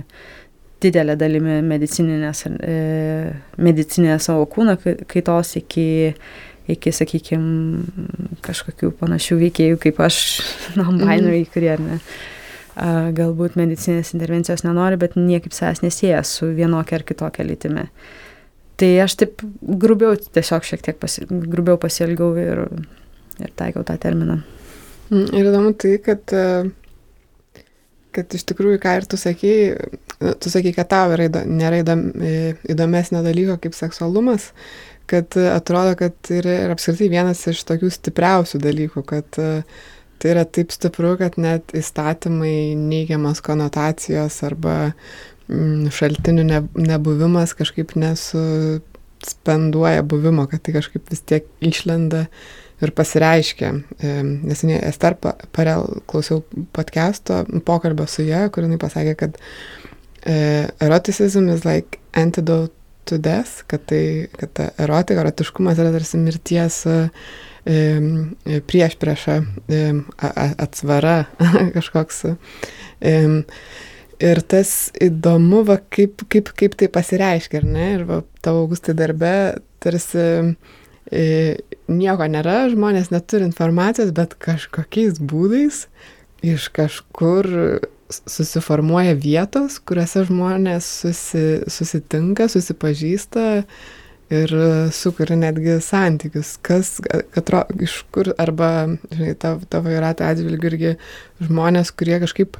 [0.84, 6.14] didelę dalimi medicininės, e, medicininės savo kūno kai- kaitos iki,
[6.70, 7.82] iki sakykime,
[8.46, 10.20] kažkokių panašių veikėjų kaip aš,
[10.80, 12.00] non-binary, kurie ar ne.
[12.78, 17.88] A, galbūt medicinės intervencijos nenori, bet niekaip savęs nesėja su vienokia ar kitokia lytimi.
[18.78, 22.62] Tai aš taip grubiau tiesiog šiek tiek pasi, grubiau pasielgiau ir,
[23.42, 24.42] ir taikiau tą terminą.
[25.10, 27.64] Mm, Ir įdomu tai, kad, e,
[28.16, 31.82] kad iš tikrųjų, ką ir tu sakei, e, tu sakei, kad tau yra įdo, nėra
[31.82, 32.34] įdom, e,
[32.74, 34.52] įdomesnio dalyko kaip seksualumas,
[35.08, 39.40] kad atrodo, kad yra ir apskritai vienas iš tokių stipriausių dalykų, kad
[40.18, 44.78] tai yra taip stipru, kad net įstatymai neigiamas konotacijos arba
[45.48, 52.26] šaltinių ne, nebuvimas kažkaip nesuspenduoja buvimo, kad tai kažkaip vis tiek išlenda
[52.84, 53.74] ir pasireiškia.
[54.46, 56.40] Neseniai Ester Pa- Parel klausiau
[56.76, 59.32] podcast'o, pokalbio su ja, kur jinai pasakė, kad
[60.22, 62.74] e, eroticism is like antidote
[63.08, 66.86] to death, kad tai, kad ta erotika, erotiškumas yra tarsi mirties
[68.68, 69.36] prieš priešą
[70.64, 71.18] atsvara
[71.76, 72.18] kažkoks.
[74.24, 77.90] Ir tas įdomu, va, kaip, kaip, kaip tai pasireiškia, ar ne?
[78.00, 79.34] Ir va, tavo augustai darbe
[79.84, 80.24] tarsi
[81.14, 81.26] e,
[81.86, 85.86] nieko nėra, žmonės neturi informacijos, bet kažkokiais būdais
[86.46, 87.46] iš kažkur
[88.08, 93.46] susiformuoja vietos, kuriuose žmonės susi, susitinka, susipažįsta
[94.34, 94.54] ir
[94.96, 96.56] sukuria netgi santykius.
[96.66, 96.96] Kas,
[97.38, 98.72] atro, iš kur, arba,
[99.12, 100.96] žinai, tavo, tavo yra atžvilgiu irgi
[101.44, 102.58] žmonės, kurie kažkaip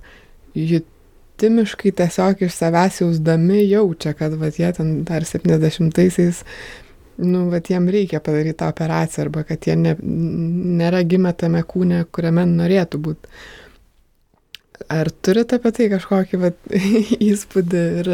[1.38, 6.44] jutimiškai tiesiog iš savęs jausdami jaučia, kad vat, jie ten dar 70-aisiais
[7.18, 12.06] nu, bet jiem reikia padaryti tą operaciją arba kad jie ne, nėra gimę tame kūne,
[12.12, 13.30] kuriame norėtų būti.
[14.94, 16.58] Ar turite apie tai kažkokį vat,
[17.30, 18.12] įspūdį ir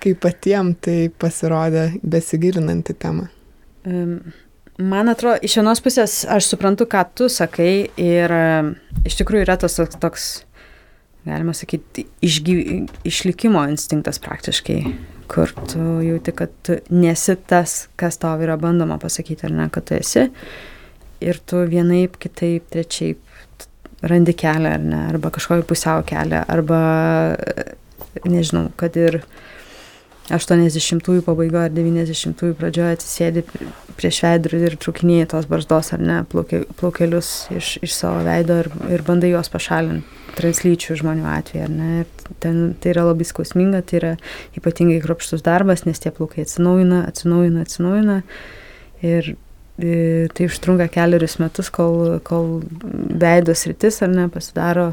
[0.00, 3.28] kaip patiem tai pasirodė besigilinant į temą?
[3.88, 4.18] Em,
[4.76, 8.32] Man atrodo, iš vienos pusės aš suprantu, ką tu sakai ir
[9.08, 10.26] iš tikrųjų yra tas toks, toks
[11.26, 12.56] galima sakyti, išgy,
[13.08, 14.78] išlikimo instinktas praktiškai,
[15.30, 19.88] kur tu jauti, kad tu nesi tas, kas tau yra bandoma pasakyti, ar ne, kad
[19.88, 20.28] tu esi.
[21.24, 26.80] Ir tu vienaip, kitaip, trečiaip randi kelią, ar ne, arba kažkokį pusiau kelią, arba
[28.28, 29.22] nežinau, kad ir
[30.32, 36.20] 80-ųjų pabaigoje ar 90-ųjų pradžioje atsisėdi pr- prieš veidrodį ir trukinėjai tos barzdos ar ne
[36.30, 42.04] plauke, plaukelius iš, iš savo veido ir, ir bandai juos pašalinti translyčių žmonių atveju,
[42.42, 44.12] ten, tai yra labai skausminga, tai yra
[44.58, 48.20] ypatingai kropštus darbas, nes tie plaukai atsinaujina, atsinaujina, atsinaujina.
[49.06, 54.92] Ir e, tai užtrunka keliarius metus, kol, kol veidos rytis ar ne pasidaro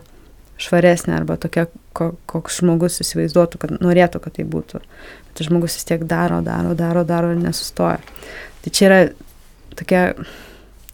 [0.62, 4.82] švaresnė arba tokia, ko, koks žmogus įsivaizduotų, kad norėtų, kad tai būtų.
[5.28, 8.00] Bet tas žmogus vis tiek daro, daro, daro, daro ir nesustoja.
[8.64, 9.00] Tai čia yra
[9.80, 10.04] tokia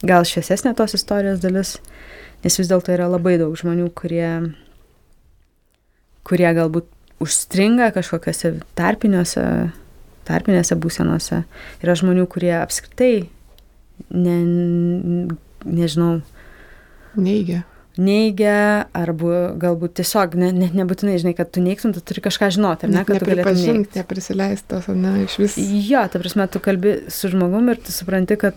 [0.06, 1.76] gal šviesesnė tos istorijos dalis,
[2.44, 4.30] nes vis dėlto yra labai daug žmonių, kurie,
[6.26, 6.88] kurie galbūt
[7.20, 9.44] užstringa kažkokiose tarpiniuose,
[10.28, 11.42] tarpinėse būsenose.
[11.84, 13.28] Yra žmonių, kurie apskritai,
[14.08, 14.36] ne,
[15.66, 16.20] nežinau,
[17.20, 17.64] Neigia.
[18.00, 22.86] neigia, arba galbūt tiesiog, net ne, nebūtinai, žinai, kad tu neigtum, tu turi kažką žinoti,
[22.86, 23.66] ar ne, kad tu galėtum neigti.
[23.66, 25.58] Nepripažinti, neprisileistos, ar ne, iš vis.
[25.90, 28.56] Jo, ta prasme, tu kalbi su žmogum ir tu supranti, kad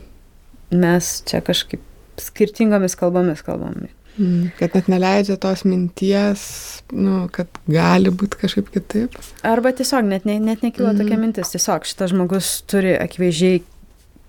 [0.71, 1.81] mes čia kažkaip
[2.21, 3.89] skirtingomis kalbomis kalbame.
[4.17, 6.41] Mm, Kad net neleidžia tos minties,
[6.93, 9.15] nu, kad gali būti kažkaip kitaip.
[9.41, 10.99] Arba tiesiog net, ne, net nekilo Mhm.
[11.02, 13.63] tokia mintis, tiesiog šitas žmogus turi akivaizdžiai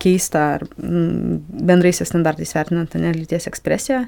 [0.00, 4.06] keistą ar mm, bendraisiais standartais vertinant ne lyties ekspresiją.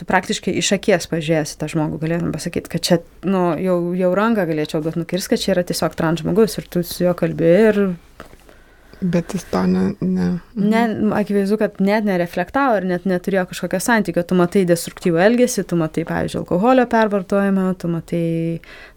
[0.00, 2.96] Tu praktiškai iš akies pažiūrėjęs tą žmogų galėtum pasakyti, kad čia,
[3.28, 6.80] nu, jau, jau ranką galėčiau duoti nukirs, kad čia yra tiesiog trans žmogus ir tu
[6.82, 7.80] su juo kalbi ir
[9.02, 9.82] Bet jis to ne.
[10.00, 10.26] ne.
[10.54, 10.82] Ne,
[11.16, 14.22] akivaizdu, kad net nereflektavo ir net neturėjo kažkokio santykio.
[14.26, 18.26] Tu matai destruktyvų elgesį, tu matai, pavyzdžiui, alkoholio pervartojimą, tu matai,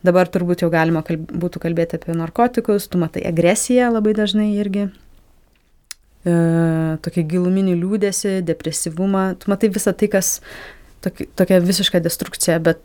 [0.06, 4.90] dabar turbūt jau galima kalb, būtų kalbėti apie narkotikus, tu matai agresiją labai dažnai irgi.
[6.26, 6.36] E,
[7.06, 10.38] tokį giluminį liūdėsi, depresyvumą, tu matai visą tai, kas
[11.06, 12.82] tokia, tokia visiška destrukcija, bet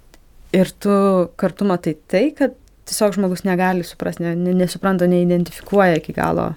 [0.57, 0.97] ir tu
[1.41, 2.57] kartu matai tai, kad
[2.89, 6.51] tiesiog žmogus negali suprasti, ne, nesupranta, neidentifikuoja iki galo,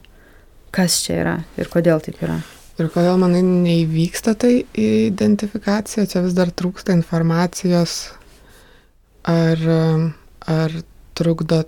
[0.74, 2.40] kas čia yra ir kodėl taip yra.
[2.82, 8.16] Ir kodėl manai neįvyksta tai identifikacija, čia vis dar trūksta informacijos,
[9.30, 9.62] ar,
[10.50, 10.78] ar
[11.14, 11.64] trukdo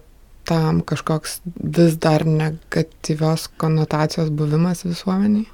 [0.49, 1.39] tam kažkoks
[1.77, 5.45] vis dar negatyvios konotacijos buvimas visuomeniai?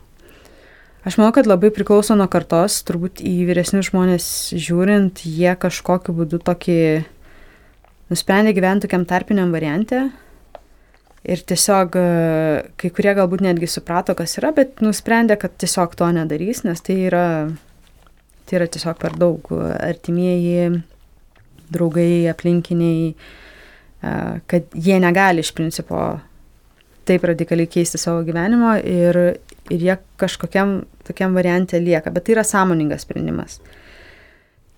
[1.01, 6.37] Aš manau, kad labai priklauso nuo kartos, turbūt į vyresnius žmonės žiūrint, jie kažkokiu būdu
[6.45, 6.81] tokį
[8.13, 10.11] nusprendė gyventi tokiam tarpiniam variante.
[11.21, 12.05] Ir tiesiog e,
[12.81, 16.95] kai kurie galbūt netgi suprato, kas yra, bet nusprendė, kad tiesiog to nedarys, nes tai
[17.11, 17.25] yra,
[18.49, 20.81] tai yra tiesiog per daug artimieji,
[21.71, 24.15] draugai, aplinkiniai, e,
[24.49, 26.01] kad jie negali iš principo
[27.05, 29.21] taip radikaliai keisti savo gyvenimo ir,
[29.69, 33.59] ir jie kažkokiam tokiam variante lieka, bet tai yra sąmoningas sprendimas.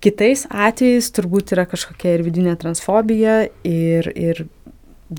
[0.04, 4.44] Kitais atvejais turbūt yra kažkokia ir vidinė transfobija ir, ir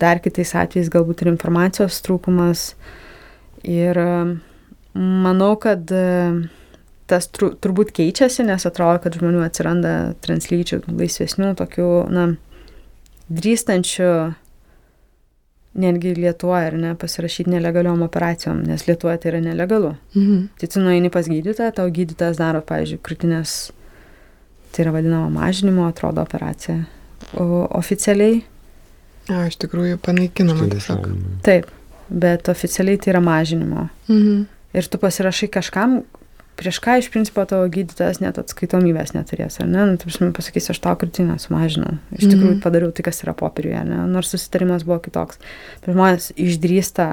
[0.01, 2.73] dar kitais atvejais galbūt ir informacijos trūkumas.
[3.65, 3.99] Ir
[4.95, 5.89] manau, kad
[7.11, 9.93] tas turbūt keičiasi, nes atrodo, kad žmonių atsiranda
[10.25, 12.27] translyčių, laisvesnių, tokių, na,
[13.33, 14.11] drįstančių
[15.75, 19.95] netgi Lietuvoje ar ne pasirašyti nelegaliom operacijom, nes Lietuvoje tai yra nelegalu.
[20.15, 20.49] Mhm.
[20.61, 23.57] Tai tu nueini pas gydytoją, tau gydytojas daro, pavyzdžiui, krūtinės,
[24.73, 26.85] tai yra vadinama mažinimo, atrodo, operacija.
[27.41, 28.45] O oficialiai.
[29.33, 31.07] A, iš tikrųjų panaikinama tiesiog.
[31.47, 31.71] Taip,
[32.09, 33.89] bet oficialiai tai yra mažinimo.
[34.09, 34.45] Mhm.
[34.75, 36.01] Ir tu pasirašai kažkam,
[36.59, 39.85] prieš ką iš principo tavo gydytojas net atskaitomybės neturės, ar ne?
[39.91, 41.97] Nu, taip, aš pasakysiu, aš tau krūtinę sumažinau.
[42.11, 42.65] Iš tikrųjų -hmm.
[42.65, 44.03] padariau tai, kas yra popieriuje, ne?
[44.11, 45.39] nors susitarimas buvo kitoks.
[45.85, 47.09] Bet žmonės išdrįsta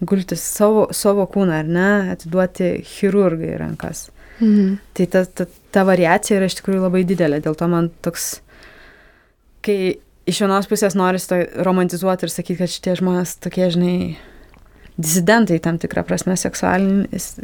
[0.00, 4.10] gulti savo, savo kūną, ar ne, atiduoti chirurgai rankas.
[4.40, 4.76] -hmm.
[4.92, 8.40] Tai ta, ta, ta variacija yra iš tikrųjų labai didelė, dėl to man toks,
[9.64, 13.96] kai iš vienos pusės norisi romantizuoti ir sakyti, kad šitie žmonės tokie, žinai,
[14.96, 17.34] disidentai tam tikrą prasme seksualinės,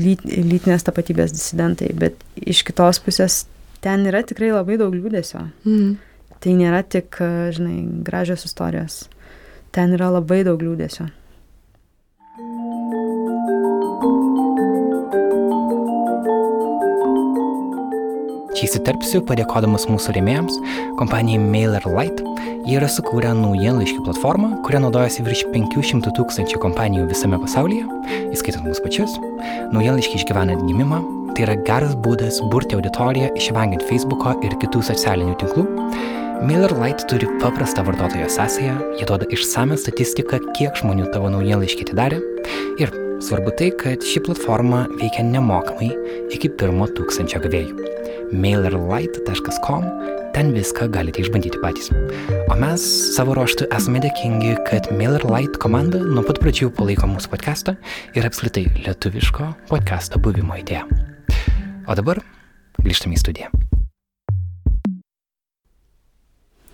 [0.00, 3.44] lyt, lytinės tapatybės disidentai, bet iš kitos pusės
[3.84, 5.44] ten yra tikrai labai daug liūdėsio.
[5.68, 5.96] Mm.
[6.44, 7.16] Tai nėra tik,
[7.56, 9.04] žinai, gražios istorijos.
[9.74, 11.08] Ten yra labai daug liūdėsio.
[18.54, 20.60] Čia įsiterpsiu padėkodamas mūsų rėmėjams,
[21.00, 27.84] kompanijai MailerLite Jie yra sukūrę naujienlaiškių platformą, kuria naudojasi virš 500 tūkstančių kompanijų visame pasaulyje,
[28.32, 29.18] įskaitant mūsų pačius.
[29.74, 31.02] Naujienlaiškiai išgyvena atgimimą,
[31.36, 35.68] tai yra geras būdas burti auditoriją, išvengiant Facebook'o ir kitų socialinių tinklų.
[36.48, 42.24] MailerLite turi paprastą vartotojo sąsają, jie duoda išsame statistiką, kiek žmonių tavo naujienlaiškį atidarė.
[42.80, 45.88] Ir svarbu tai, kad ši platforma veikia nemokamai
[46.34, 47.90] iki pirmo tūkstančio gavėjų.
[48.34, 49.84] mailerlite.com
[50.34, 51.88] ten viską galite išbandyti patys.
[52.50, 52.82] O mes
[53.14, 57.76] savo ruoštų esame dėkingi, kad MailerLite komanda nuo pat pradžių palaiko mūsų podcastą
[58.18, 60.84] ir apskritai lietuviško podcast'o buvimo idėją.
[61.86, 62.20] O dabar
[62.82, 63.52] grįžtame į studiją.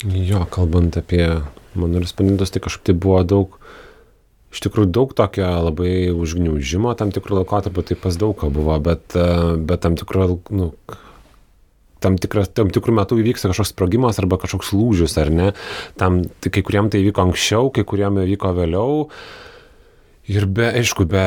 [0.09, 1.27] Jo, kalbant apie
[1.77, 3.60] mano respondentus, tai kažkaip tai buvo daug,
[4.51, 9.15] iš tikrųjų daug tokio labai užgniaužimo, tam tikrų laikotarpių tai pas daug ką buvo, bet,
[9.67, 10.73] bet tam tikrų, nu,
[12.03, 15.53] tam, tikras, tam tikrų metų įvyksta kažkoks sprogimas arba kažkoks lūžis, ar ne.
[16.01, 19.07] Tam, tai kai kuriem tai vyko anksčiau, kai kuriem įvyko vėliau.
[20.31, 21.23] Ir be, aišku, be,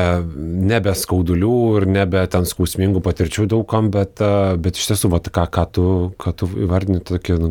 [0.64, 4.22] nebe skaudulių ir nebe ten skausmingų patirčių daugam, bet,
[4.64, 5.84] bet iš tiesų, vat, ką, ką tu,
[6.20, 7.50] ką tu įvardini, tokio nu,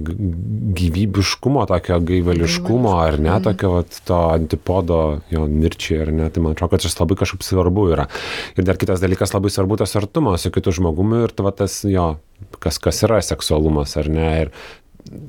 [0.80, 3.46] gyvybiškumo, tokio gaivališkumo, ar ne, mhm.
[3.46, 5.00] tokio vat, to antipodo
[5.34, 8.08] jo mirčiai, ar ne, tai man atrodo, kad šis labai kažkaip svarbu yra.
[8.58, 11.84] Ir dar kitas dalykas labai svarbu tas artumas su kitu žmogumi ir tu, vat, tas
[11.86, 12.16] jo
[12.60, 14.30] kas, kas yra seksualumas ar ne.
[14.46, 14.54] Ir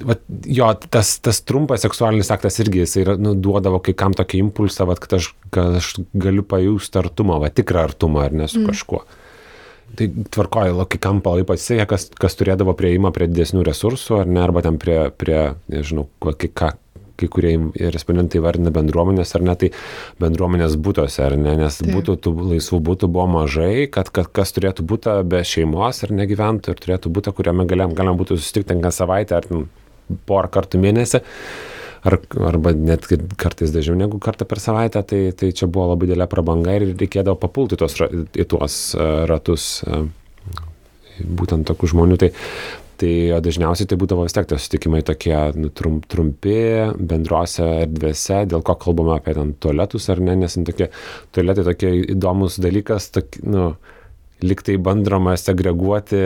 [0.04, 4.40] vat, jo, tas, tas trumpas seksualinis aktas irgi jis yra, nu, duodavo kai kam tokį
[4.46, 8.60] impulsą, vat, kad, aš, kad aš galiu pajusti artumą, va, tikrą artumą ar ne su
[8.62, 8.70] mm.
[8.70, 9.02] kažkuo.
[9.94, 14.40] Tai tvarkoja, kai kam palai pasisekė, kas, kas turėdavo prieimą prie didesnių resursų, ar ne,
[14.42, 16.72] arba ten prie, prie nežinau, ką,
[17.20, 17.54] kai kurie
[17.94, 19.70] respondentai vardina bendruomenės ar ne, tai
[20.22, 24.86] bendruomenės būtose, ar ne, nes būtų, tų laisvų būtų buvo mažai, kad, kad kas turėtų
[24.90, 28.98] būti be šeimos ar negyventų ir turėtų būti, kuriame galim, galim būtų susitikti ten kas
[29.02, 29.48] savaitę ar
[30.28, 31.22] porą kartų mėnesį.
[32.04, 32.18] ar,
[32.50, 33.06] arba net
[33.40, 37.38] kartais dažniau negu kartą per savaitę, tai, tai čia buvo labai didelė prabanga ir reikėdavo
[37.40, 38.76] papulti tos, į tuos
[39.30, 39.70] ratus
[41.40, 42.18] būtent tokių žmonių.
[42.20, 42.30] Tai,
[43.00, 46.60] Tai dažniausiai tai būdavo vis tiek tie susitikimai tokie nu, trump, trumpi,
[46.94, 50.90] bendrose erdvėse, dėl ko kalbame apie ten tualetus ar ne, nes tokie
[51.34, 53.72] tualetai tokie įdomus dalykas, tok, nu,
[54.44, 56.22] liktai bandoma segreguoti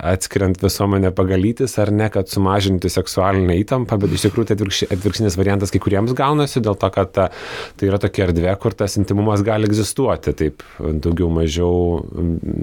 [0.00, 5.36] atskiriant visuomenę pagalytis ar ne, kad sumažinti seksualinę įtampą, bet iš tikrųjų tai atvirkš, atvirkštinis
[5.36, 7.28] variantas kai kuriems gaunasi dėl to, kad ta,
[7.76, 12.00] tai yra tokia erdvė, kur tas intimumas gali egzistuoti, taip daugiau mažiau,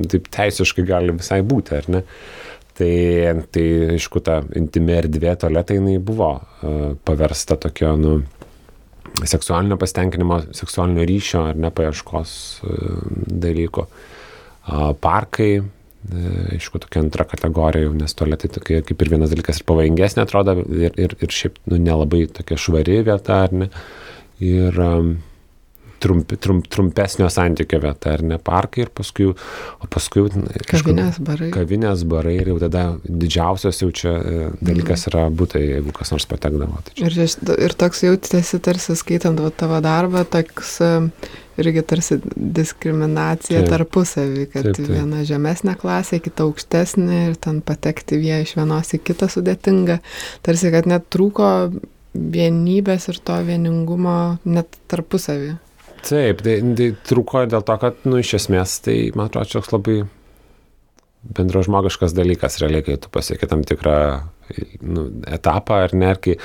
[0.09, 2.05] taip teisiškai gali visai būti, ar ne.
[2.77, 8.19] Tai, tai aišku, ta intimi erdvė tualetai jinai buvo uh, paversta tokio, nu,
[9.25, 12.35] seksualinio pasitenkinimo, seksualinio ryšio ar nepaieškos
[12.67, 12.99] uh,
[13.45, 13.87] dalyko.
[14.67, 15.51] Uh, parkai,
[16.53, 20.93] aišku, tokia antra kategorija, nes tualetai tokie kaip ir vienas dalykas ir pavojingesnė atrodo ir,
[20.95, 23.69] ir, ir šiaip nu, nelabai tokia švari vieta, ar ne.
[24.43, 25.15] Ir um,
[26.03, 30.27] trump, trump, trumpesnio santykio vieta, ar ne parkai ir paskui, o paskui...
[30.67, 31.49] Kavinės barai.
[31.55, 36.27] Kavinės barai ir jau tada didžiausias jau čia e, dalykas yra būtai, jeigu kas nors
[36.29, 36.83] patekdavo.
[36.85, 37.09] Tai čia.
[37.09, 40.93] ir, ir toks jautėsi tarsi skaitant tavo darbą, toks e,
[41.57, 44.93] irgi tarsi diskriminacija taip, tarpusavį, kad taip, taip.
[44.93, 49.99] viena žemesnė klasė, kita aukštesnė ir ten patekti vie iš vienos į kitą sudėtinga.
[50.45, 51.51] Tarsi, kad net trūko
[52.17, 55.55] vienybės ir to vieningumo net tarpusavį.
[56.05, 59.73] Taip, tai, tai truko dėl to, kad, nu, iš esmės, tai, man atrodo, čia toks
[59.73, 59.97] labai
[61.35, 63.97] bendražmogiškas dalykas, realiai, kai tu pasieki tam tikrą
[64.85, 66.37] nu, etapą, ar ne, kai,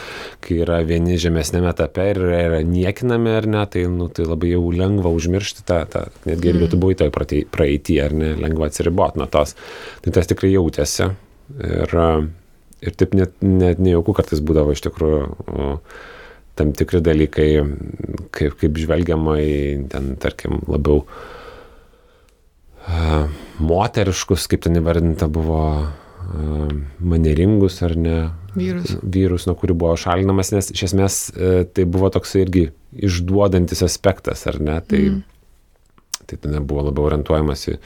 [0.42, 4.64] kai yra vieni žemesnėme etape ir yra niekinami, ar ne, tai, nu, tai labai jau
[4.74, 6.64] lengva užmiršti tą, tą netgi mm.
[6.72, 9.54] tu buvai toj praeitį, ar ne, lengva atsiriboti nuo tos.
[10.02, 11.12] Tai tas tikrai jautėsi.
[11.62, 11.94] Ir,
[12.82, 15.76] ir taip net, net nejauku kartais būdavo iš tikrųjų
[16.58, 17.48] tam tikri dalykai,
[18.34, 20.98] kaip, kaip žvelgiama į ten, tarkim, labiau
[22.86, 23.26] uh,
[23.62, 28.18] moteriškus, kaip ten įvardinta buvo, uh, manieringus ar ne.
[28.52, 28.96] Vyrus.
[29.00, 34.44] Vyrus, nuo kurių buvo šalinamas, nes iš esmės uh, tai buvo toks irgi išduodantis aspektas,
[34.50, 34.76] ar ne.
[34.84, 35.20] Tai, mm.
[36.28, 37.78] tai tada buvo labiau orientuojamas į,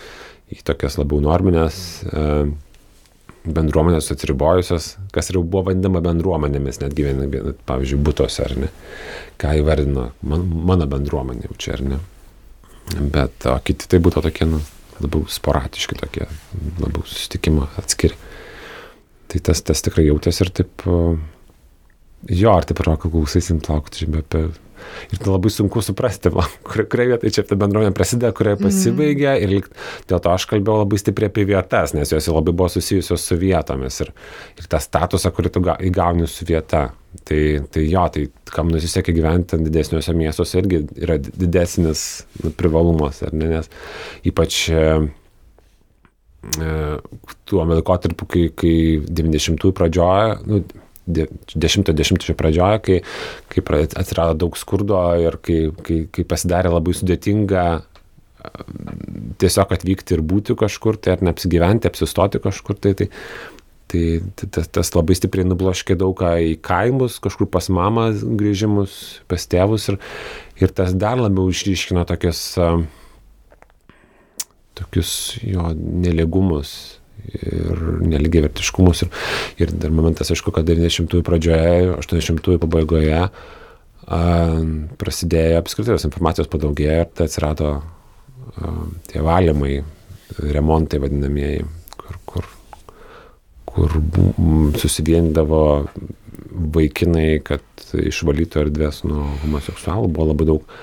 [0.57, 1.77] į tokias labiau norminės.
[2.11, 2.51] Uh,
[3.47, 7.13] bendruomenės atsiribojusios, kas jau buvo vadinama bendruomenėmis, netgi,
[7.69, 8.71] pavyzdžiui, būtose, ar ne,
[9.41, 12.01] ką įvardino man, mano bendruomenė jau čia, ar ne.
[13.15, 14.61] Bet o kiti tai būtų tokie, nu,
[15.03, 16.27] labiau sporadiški tokie,
[16.79, 18.19] labiau susitikimo atskiri.
[19.27, 24.39] Tai tas, tas tikrai jautėsi ir taip, jo, ar taip yra, kad klausysim plaukti, bet
[24.39, 24.66] apie
[25.13, 26.33] Ir tai labai sunku suprasti,
[26.67, 29.37] kurioje kur vietoje čia ta bendruomenė prasideda, kurioje pasibaigia.
[29.37, 29.57] Mm.
[29.59, 33.39] Ir dėl to aš kalbėjau labai stipriai apie vietas, nes jos labai buvo susijusios su
[33.41, 34.13] vietomis ir,
[34.59, 36.89] ir tą statusą, kurį tu įgauni su vieta.
[37.27, 42.03] Tai, tai jo, tai kam nusisekė gyventi didesniuose miestuose irgi yra didesnis
[42.43, 43.71] nu, privalumas, ne, nes
[44.29, 44.83] ypač e,
[46.61, 46.75] e
[47.49, 48.75] tuo laikotarpiu, kai, kai
[49.09, 50.61] 90-ųjų pradžioje, nu,
[51.07, 53.01] 10-10 pradžioje, kai,
[53.53, 57.67] kai atsirado daug skurdo ir kai, kai, kai pasidarė labai sudėtinga
[59.41, 63.09] tiesiog atvykti ir būti kažkur, tai ar neapsigyventi, apsistoti kažkur, tai, tai,
[63.91, 64.03] tai,
[64.39, 68.99] tai tas, labai stipriai nubloškė daug ką į kaimus, kažkur pas mamą grįžimus,
[69.31, 69.99] pas tėvus ir,
[70.63, 72.43] ir tas dar labiau išryškino tokius,
[74.79, 75.11] tokius
[75.43, 76.77] jo neligumus
[77.37, 79.05] ir neligiai vertiškumus.
[79.07, 79.13] Ir,
[79.63, 83.31] ir dar momentas, aišku, kad 90-ųjų pradžioje, 80-ųjų pabaigoje a,
[85.01, 88.75] prasidėjo apskritai tos informacijos padaugėjo ir tai atsirado a,
[89.11, 89.81] tie valymai,
[90.43, 91.65] remontai vadinamieji,
[91.97, 92.53] kur, kur,
[93.67, 93.99] kur
[94.81, 95.65] susiviendavo
[96.77, 97.63] vaikinai, kad
[97.97, 100.77] išvalytų erdvės nuo homoseksualų, buvo labai daug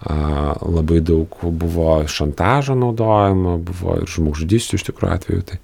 [0.00, 5.46] labai daug buvo šantažo naudojama, buvo ir žmogžudysčių iš tikrųjų atveju.
[5.50, 5.60] Tai.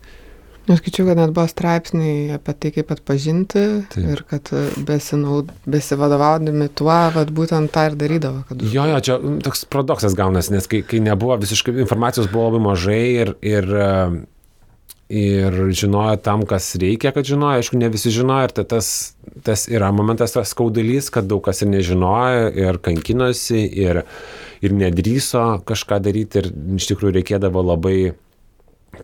[0.66, 4.02] Aš skaičiau, kad net buvo straipsniai apie tai, kaip atpažinti Taip.
[4.02, 4.50] ir kad
[4.88, 8.42] besinaud, besivadovaudami tuo, vat, būtent tą ir darydavo.
[8.48, 8.64] Kad...
[8.74, 13.04] Jo, jo, čia toks paradoksas gaunasi, nes kai, kai nebuvo visiškai informacijos buvo labai mažai
[13.22, 13.70] ir, ir
[15.08, 18.88] ir žinojo tam, kas reikia, kad žinojo, aišku, ne visi žinojo ir tai tas,
[19.46, 24.02] tas yra momentas, tas skaudulys, kad daug kas ir nežinojo ir kankinosi ir,
[24.66, 26.50] ir nedryso kažką daryti ir
[26.80, 27.98] iš tikrųjų reikėdavo labai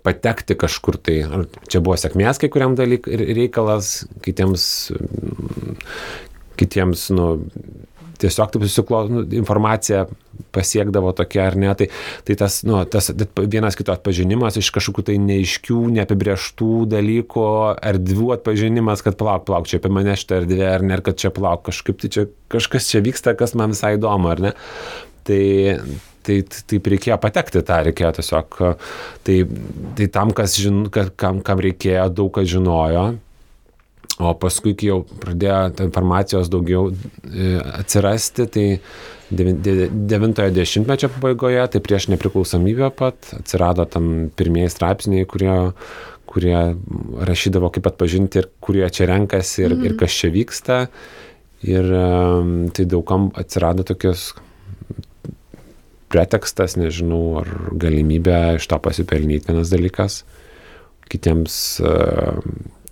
[0.02, 1.20] patekti kažkur tai.
[1.68, 4.64] Čia buvo sėkmės kai kuriam dalyk reikalas, kitiems,
[6.58, 7.28] kitiems, nu,
[8.22, 10.04] tiesiog taip susiklo, nu, informacija
[10.54, 11.72] pasiekdavo tokia ar ne.
[11.78, 11.88] Tai,
[12.26, 13.10] tai tas, nu, tas
[13.40, 17.48] vienas kito atpažinimas iš kažkokių tai neiškių, neapibrieštų dalykų,
[17.92, 21.66] erdvių atpažinimas, kad palauk, palauk, čia apie mane šitą erdvę, ar ne, kad čia palauk,
[21.68, 24.54] kažkaip tai čia kažkas čia vyksta, kas man visai įdomu, ar ne.
[25.26, 25.42] Tai,
[26.26, 28.62] tai taip reikėjo patekti tą, reikėjo tiesiog,
[29.26, 29.36] tai,
[29.98, 33.12] tai tam, kas žin, kam, kam reikėjo, daug kas žinojo,
[34.22, 38.66] O paskui, kai jau pradėjo informacijos daugiau e, atsirasti, tai
[39.32, 45.56] 90-ojo dešimtmečio pabaigoje, tai prieš nepriklausomybę pat atsirado tam pirmieji straipsniai, kurie,
[46.28, 46.60] kurie
[47.30, 49.88] rašydavo, kaip atpažinti ir kurie čia renkasi ir, mm.
[49.88, 50.78] ir kas čia vyksta.
[51.62, 51.90] Ir
[52.74, 54.32] tai daugam atsirado tokios
[56.12, 57.50] pretekstas, nežinau, ar
[57.80, 60.22] galimybė iš to pasipelnyti vienas dalykas.
[61.12, 61.54] Kitiems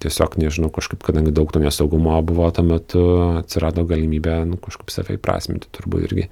[0.00, 3.06] tiesiog, nežinau, kažkaip, kadangi daug to nesaugumo buvo tuo metu,
[3.40, 6.28] atsirado galimybė nu, kažkaip save įprasminti, turbūt irgi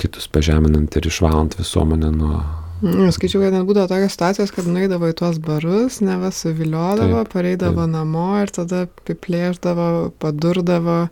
[0.00, 2.42] kitus pažeminant ir išvalant visuomenę nuo...
[2.82, 7.86] Mm, skaičiau, kad net būdavo tokios situacijos, kad nueidavo į tuos barus, neva suviliodavo, pareidavo
[7.86, 9.86] namo ir tada apiplėždavo,
[10.22, 11.04] padurdavo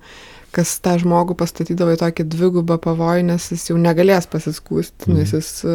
[0.55, 5.19] kas tą žmogų pastatydavo į tokį dvigubą pavojų, nes jis jau negalės pasiskūsti, mm.
[5.19, 5.75] nes jis e,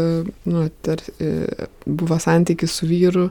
[0.51, 3.29] nu, tar, e, buvo santykis su vyru,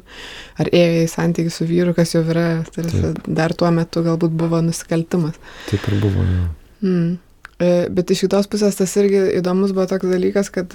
[0.61, 4.63] ar ėjo į santykį su vyru, kas jau yra, tarsi, dar tuo metu galbūt buvo
[4.65, 5.37] nusikaltimas.
[5.69, 6.49] Taip ir buvo, jau.
[6.87, 7.13] Mm.
[7.61, 10.73] E, bet iš kitos pusės tas irgi įdomus buvo toks dalykas, kad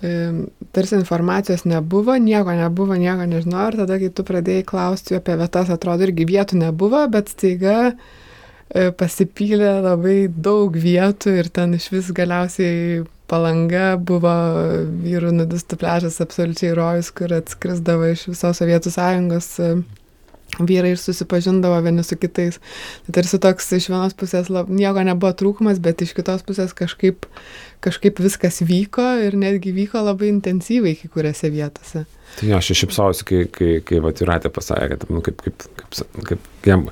[0.00, 5.68] tarsi informacijos nebuvo, nieko nebuvo, nieko nežinau, ir tada, kai tu pradėjai klausti apie vietas,
[5.68, 8.29] atrodo irgi vietų nebuvo, bet staiga E,
[8.70, 14.34] pasipylė labai daug vietų ir ten iš vis galiausiai palanga buvo
[15.04, 19.70] vyrų nudistų pležas absoliučiai rojus, kur atskrisdavo iš visos Sovietų sąjungos e,
[20.58, 22.58] vyrai ir susipažindavo vieni su kitais.
[23.06, 27.28] Tai tarsi toks iš vienos pusės lab, nieko nebuvo trūkumas, bet iš kitos pusės kažkaip,
[27.84, 32.06] kažkaip viskas vyko ir netgi vyko labai intensyviai kai kuriuose vietose.
[32.38, 36.86] Tai aš šipsausiu, kai, kai, kai Vatiratė pasakė, kad, nu, kaip, kaip, kaip, kaip jam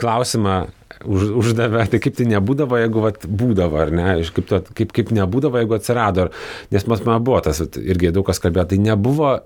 [0.00, 0.64] klausimą
[1.04, 5.12] už, uždavė, tai kaip tai nebūdavo, jeigu vat, būdavo, ar ne, kaip, to, kaip, kaip
[5.14, 6.30] nebūdavo, jeigu atsirado,
[6.74, 9.36] nes mas man buvo tas, irgi daug kas kalbėjo, tai nebuvo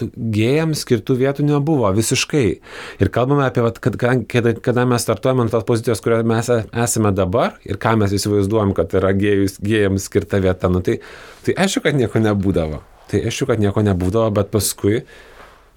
[0.00, 2.46] gėjams skirtų vietų nebuvo visiškai.
[3.02, 3.98] Ir kalbame apie, vat, kad,
[4.30, 8.14] kada, kada mes startuojame ant tos pozicijos, kurioje mes e, esame dabar ir ką mes
[8.16, 11.00] įsivaizduojam, kad yra gėjus, gėjams skirta vieta, nu, tai,
[11.46, 12.82] tai aišku, kad nieko nebūdavo.
[13.12, 15.02] Tai aišku, kad nieko nebūdavo, bet paskui,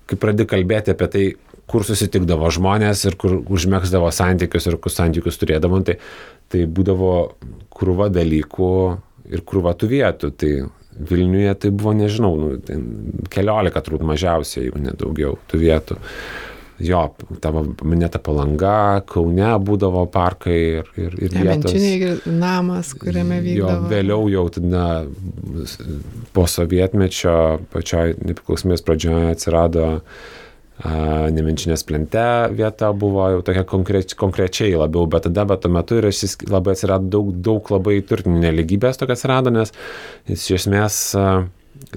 [0.09, 1.25] kai pradedi kalbėti apie tai,
[1.69, 5.97] kur susitikdavo žmonės ir kur užmėgsdavo santykius ir kur santykius turėdavo, tai,
[6.51, 7.11] tai būdavo
[7.75, 8.71] krūva dalykų
[9.33, 10.33] ir krūva tų vietų.
[10.39, 10.55] Tai
[10.95, 12.49] Vilniuje tai buvo, nežinau, nu,
[13.27, 15.97] keliolika turbūt mažiausiai, jeigu nedaugiau tų vietų.
[16.79, 17.01] Jo,
[17.43, 21.75] tavo minėta palanga, Kaune būdavo parkai ir, ir, ir vietos.
[22.27, 23.75] namas, kuriame vykdavo.
[23.75, 24.87] Jo, vėliau jau tada
[26.35, 27.35] po sovietmečio,
[27.75, 30.25] pačioj nepriklausomės pradžioje atsirado uh,
[30.83, 36.09] Nemenčinės plente vieta buvo jau tokia konkreč, konkrečiai labiau, bet tada, bet tuo metu ir
[36.51, 39.71] labai atsirado daug, daug labai turtinių neligybės tokia atsirado, nes
[40.27, 40.99] iš esmės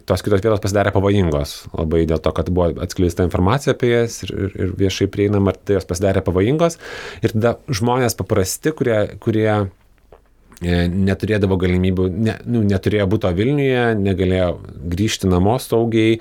[0.07, 1.57] tos kitos vietos pasidarė pavojingos.
[1.77, 5.79] Labai dėl to, kad buvo atskleista informacija apie jas ir, ir, ir viešai prieinama, tai
[5.79, 6.79] jos pasidarė pavojingos.
[7.23, 14.51] Ir tada žmonės paprasti, kurie, kurie e, neturėdavo galimybių, ne, nu, neturėjo būto Vilniuje, negalėjo
[14.95, 16.19] grįžti namo saugiai,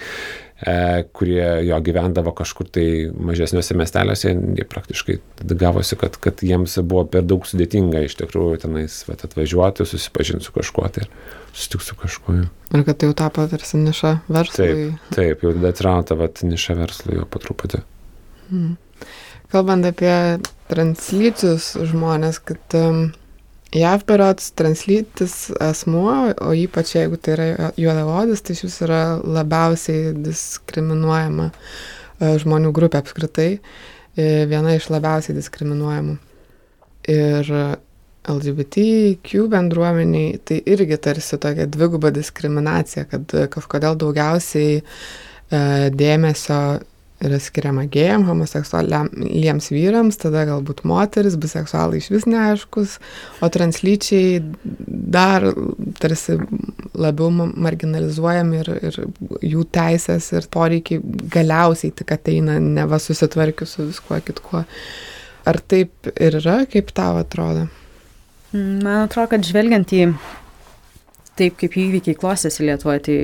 [1.13, 4.31] kurie jo gyvendavo kažkur tai mažesniuose miesteliuose,
[4.69, 5.17] praktiškai
[5.53, 10.55] gavosi, kad, kad jiems buvo per daug sudėtinga iš tikrųjų tenais vat, atvažiuoti, susipažinti su
[10.55, 11.11] kažkuo tai ir
[11.53, 12.39] susitikti su kažkuo.
[12.73, 14.73] Ir kad tai jau tapo tarsi niša verslui.
[14.73, 17.83] Taip, taip jau tada atsirado ta vat, niša verslui jau po truputį.
[18.49, 18.75] Hmm.
[19.53, 20.13] Kalbant apie
[20.71, 23.11] translyčius žmonės, kad um,
[23.75, 31.49] JAV berots translytis asmuo, o ypač jeigu tai yra juodavodis, tai šis yra labiausiai diskriminuojama
[31.51, 33.49] e, žmonių grupė apskritai,
[34.15, 36.15] e, viena iš labiausiai diskriminuojamų.
[37.11, 37.51] Ir
[38.27, 44.83] LGBTQ bendruomeniai tai irgi tarsi tokia dviguba diskriminacija, kad kažkodėl daugiausiai e,
[45.91, 46.61] dėmesio
[47.23, 52.97] yra skiriama gėjam, homoseksualiems vyrams, tada galbūt moteris, biseksualai iš vis neaiškus,
[53.41, 54.41] o translyčiai
[55.17, 55.47] dar
[56.01, 56.37] tarsi
[56.97, 58.99] labiau marginalizuojami ir, ir
[59.45, 61.01] jų teisės ir poreikiai
[61.33, 64.65] galiausiai tik ateina neva susitvarkius su viskuo kitkuo.
[65.47, 67.65] Ar taip ir yra, kaip tau atrodo?
[68.51, 70.11] Mm, man atrodo, kad žvelgiant į
[71.37, 73.17] taip, kaip įvykiai klostėsi Lietuvoje, tai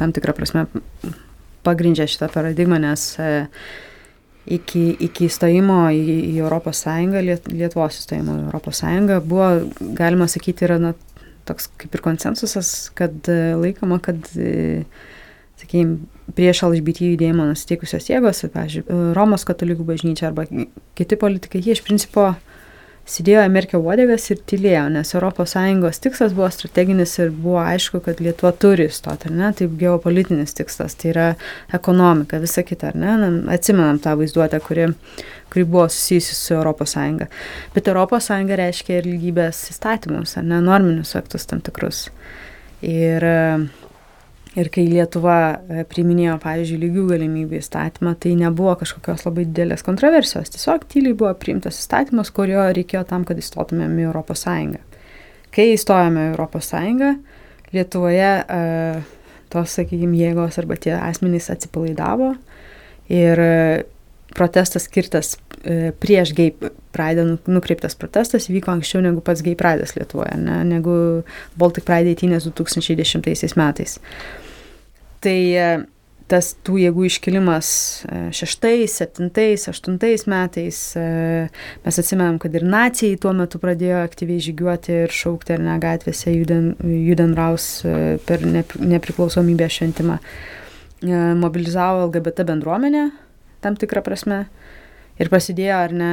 [0.00, 0.66] tam tikrą prasme
[1.66, 3.30] pagrindžia šitą paradigmą, nes e,
[4.58, 9.50] iki, iki įstojimo į, į Europos Sąjungą, Lietuvos įstojimo į Europos Sąjungą buvo,
[9.98, 10.94] galima sakyti, yra na,
[11.46, 14.84] toks kaip ir konsensusas, kad e, laikoma, kad, e,
[15.60, 15.98] sakykime,
[16.36, 18.86] prieš LGBT judėjimą nusiteikusios jėgos, pavyzdžiui,
[19.16, 20.46] Romos katalikų bažnyčia arba
[20.98, 22.32] kiti politikai, jie iš principo
[23.06, 28.52] sėdėjo Amerikio uodegas ir tylėjo, nes ES tikslas buvo strateginis ir buvo aišku, kad Lietuva
[28.52, 31.28] turi įstoti, ar ne, taip geopolitinis tikslas, tai yra
[31.76, 34.90] ekonomika, visa kita, ar ne, Na, atsimenam tą vaizduotę, kuri,
[35.52, 36.96] kuri buvo susijusi su ES.
[37.74, 38.30] Bet ES
[38.62, 42.08] reiškia ir lygybės įstatymus, ar ne, norminius aktus tam tikrus.
[42.82, 43.24] Ir
[44.56, 50.48] Ir kai Lietuva e, priminėjo, pavyzdžiui, lygių galimybių įstatymą, tai nebuvo kažkokios labai didelės kontroversijos.
[50.54, 54.46] Tiesiog tyliai buvo priimtas įstatymas, kurio reikėjo tam, kad įstotumėm į ES.
[55.52, 56.72] Kai įstojome į ES,
[57.74, 59.00] Lietuvoje uh,
[59.50, 62.30] tos, sakykime, jėgos arba tie asmenys atsipalaidavo
[63.12, 63.82] ir uh,
[64.36, 65.34] protestas skirtas
[65.98, 66.52] prieš gay
[66.94, 70.96] praidą nu, nukreiptas protestas vyko anksčiau negu pats gay praidas Lietuvoje, ne, negu
[71.58, 73.98] Baltic Pride 18 2010 metais.
[75.26, 75.70] Tai e,
[76.30, 77.68] tas tų jėgų iškilimas
[78.06, 81.06] e, šeštais, septintais, aštuntais metais, e,
[81.82, 86.30] mes atsimenam, kad ir nacijai tuo metu pradėjo aktyviai žygiuoti ir šaukti ar ne gatvėse
[86.30, 87.66] judant raus
[88.28, 90.20] per nepriklausomybę šventimą.
[91.42, 93.08] Mobilizavo LGBT bendruomenę
[93.64, 94.44] tam tikrą prasme.
[95.16, 96.12] Ir prasidėjo, ar ne,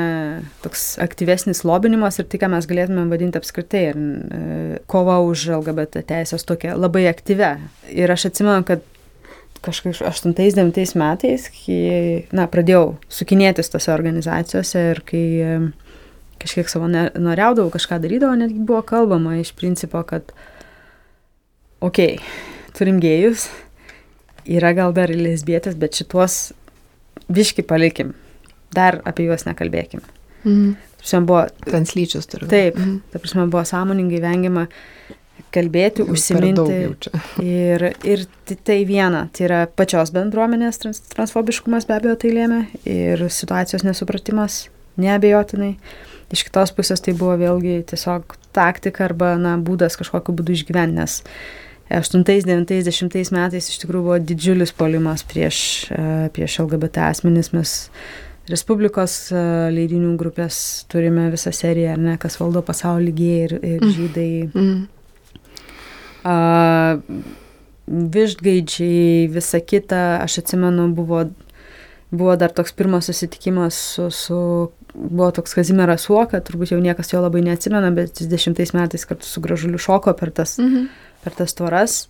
[0.64, 6.48] toks aktyvesnis lobinimas ir tai, ką mes galėtumėm vadinti apskritai, ir kova už LGBT teisės
[6.48, 7.58] tokia labai aktyvę.
[7.92, 8.86] Ir aš atsimenu, kad
[9.64, 11.80] kažkaip 8-9 metais, kai,
[12.36, 15.26] na, pradėjau sukinėtis tose organizacijose ir kai
[16.44, 20.34] kažkiek savo norėdavau, kažką darydavau, netgi buvo kalbama iš principo, kad,
[21.80, 23.48] okei, okay, turim gėjus,
[24.50, 26.52] yra gal dar ir lesbietės, bet šituos
[27.32, 28.14] viški palikim,
[28.76, 30.04] dar apie juos nekalbėkim.
[30.44, 30.74] Mm.
[31.28, 32.48] Buvo, Translyčius turiu.
[32.52, 33.00] Taip, mm.
[33.12, 34.68] ta prasme buvo sąmoningai vengiama
[35.54, 37.10] kalbėti, Jau užsiminti.
[37.44, 38.26] Ir, ir
[38.66, 44.66] tai viena, tai yra pačios bendruomenės trans, transfobiškumas be abejo tai lėmė ir situacijos nesupratimas
[45.02, 45.76] neabejotinai.
[46.34, 51.20] Iš kitos pusės tai buvo vėlgi tiesiog taktika arba na, būdas kažkokiu būdu išgyventi, nes
[51.94, 55.58] 8-90 metais iš tikrųjų buvo didžiulis polimas prieš,
[55.94, 57.54] e, prieš LGBT asmenis.
[57.54, 57.76] Mes
[58.50, 59.42] Respublikos e,
[59.72, 60.58] leidinių grupės
[60.92, 63.94] turime visą seriją, ne, kas valdo pasaulį gėjai ir, ir mm.
[63.96, 64.32] žydai.
[64.50, 64.82] Mm
[66.24, 66.98] a,
[67.88, 71.26] vištgaidžiai, visa kita, aš atsimenu, buvo,
[72.12, 74.40] buvo dar toks pirmas susitikimas su, su
[74.94, 79.42] buvo toks Kazimieras Suoka, turbūt jau niekas jo labai neatsimena, bet 30 metais kartu su
[79.42, 80.88] gražuliu šoko per tas, mhm.
[81.24, 82.04] per tas tvoras.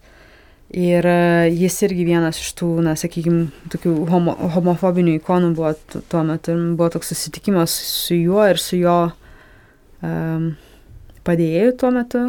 [0.74, 1.05] Ir
[1.53, 5.74] jis irgi vienas iš tų, na, sakykime, tokių homo, homofobinių ikonų buvo
[6.09, 6.55] tuo metu.
[6.74, 8.95] Buvo toks susitikimas su juo ir su jo
[10.01, 10.47] um,
[11.28, 12.24] padėjėju tuo metu.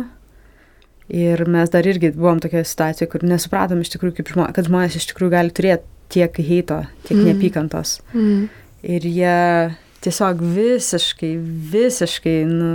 [1.13, 5.09] Ir mes dar irgi buvom tokioje situacijoje, kur nesupratom iš tikrųjų, žmonės, kad žmonės iš
[5.11, 5.85] tikrųjų gali turėti
[6.15, 7.27] tiek heito, tiek mm.
[7.29, 7.99] neapykantos.
[8.15, 8.47] Mm.
[8.95, 9.37] Ir jie
[10.05, 11.33] tiesiog visiškai,
[11.73, 12.71] visiškai nu,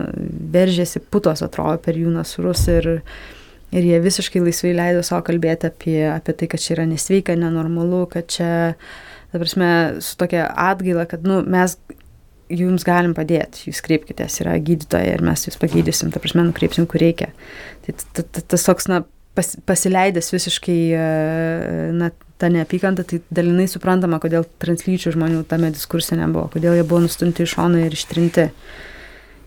[0.53, 2.89] veržėsi putos, atrodo, per jų nasrus ir,
[3.73, 8.03] ir jie visiškai laisvai leido savo kalbėti apie, apie tai, kad čia yra nesveika, nenormalu,
[8.13, 8.51] kad čia,
[9.31, 9.71] ta prasme,
[10.05, 11.77] su tokia atgaila, kad nu, mes
[12.49, 17.01] jums galim padėti, jūs kreipkitės, yra gydytoja ir mes jūs pagydysim, ta prasme, nukreipsim, kur
[17.03, 17.29] reikia.
[17.85, 17.95] Tai
[18.51, 19.03] tas toks, na,
[19.37, 21.05] pas, pasileidęs visiškai, e,
[21.95, 27.03] na, ta neapykanta, tai dalinai suprantama, kodėl translyčių žmonių tame diskurse nebuvo, kodėl jie buvo
[27.05, 28.49] nustumti iš šono ir ištrinti.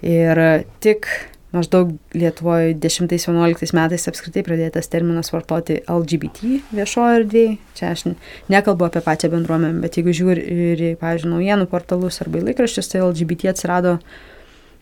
[0.02, 0.40] Ir
[0.82, 1.08] tik
[1.52, 7.56] maždaug Lietuvoje 10-11 metais apskritai pradėtas terminas vartoti LGBT viešojo erdvėje.
[7.76, 8.04] Čia aš
[8.52, 13.52] nekalbu apie pačią bendruomenę, bet jeigu žiūri ir, pavyzdžiui, naujienų portalus arba laikraščius, tai LGBT
[13.52, 13.98] atsirado,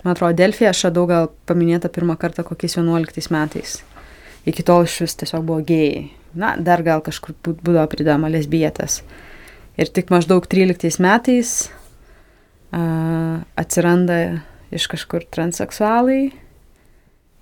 [0.05, 3.81] man atrodo, Delfija, aš radau gal paminėta pirmą kartą kokiais 11 metais.
[4.49, 6.07] Iki tol iš vis tiesiog buvo gėjai.
[6.39, 9.01] Na, dar gal kažkur būdavo pridama lesbietas.
[9.81, 11.51] Ir tik maždaug 13 metais
[12.71, 14.21] uh, atsiranda
[14.71, 16.31] iš kažkur transseksualai,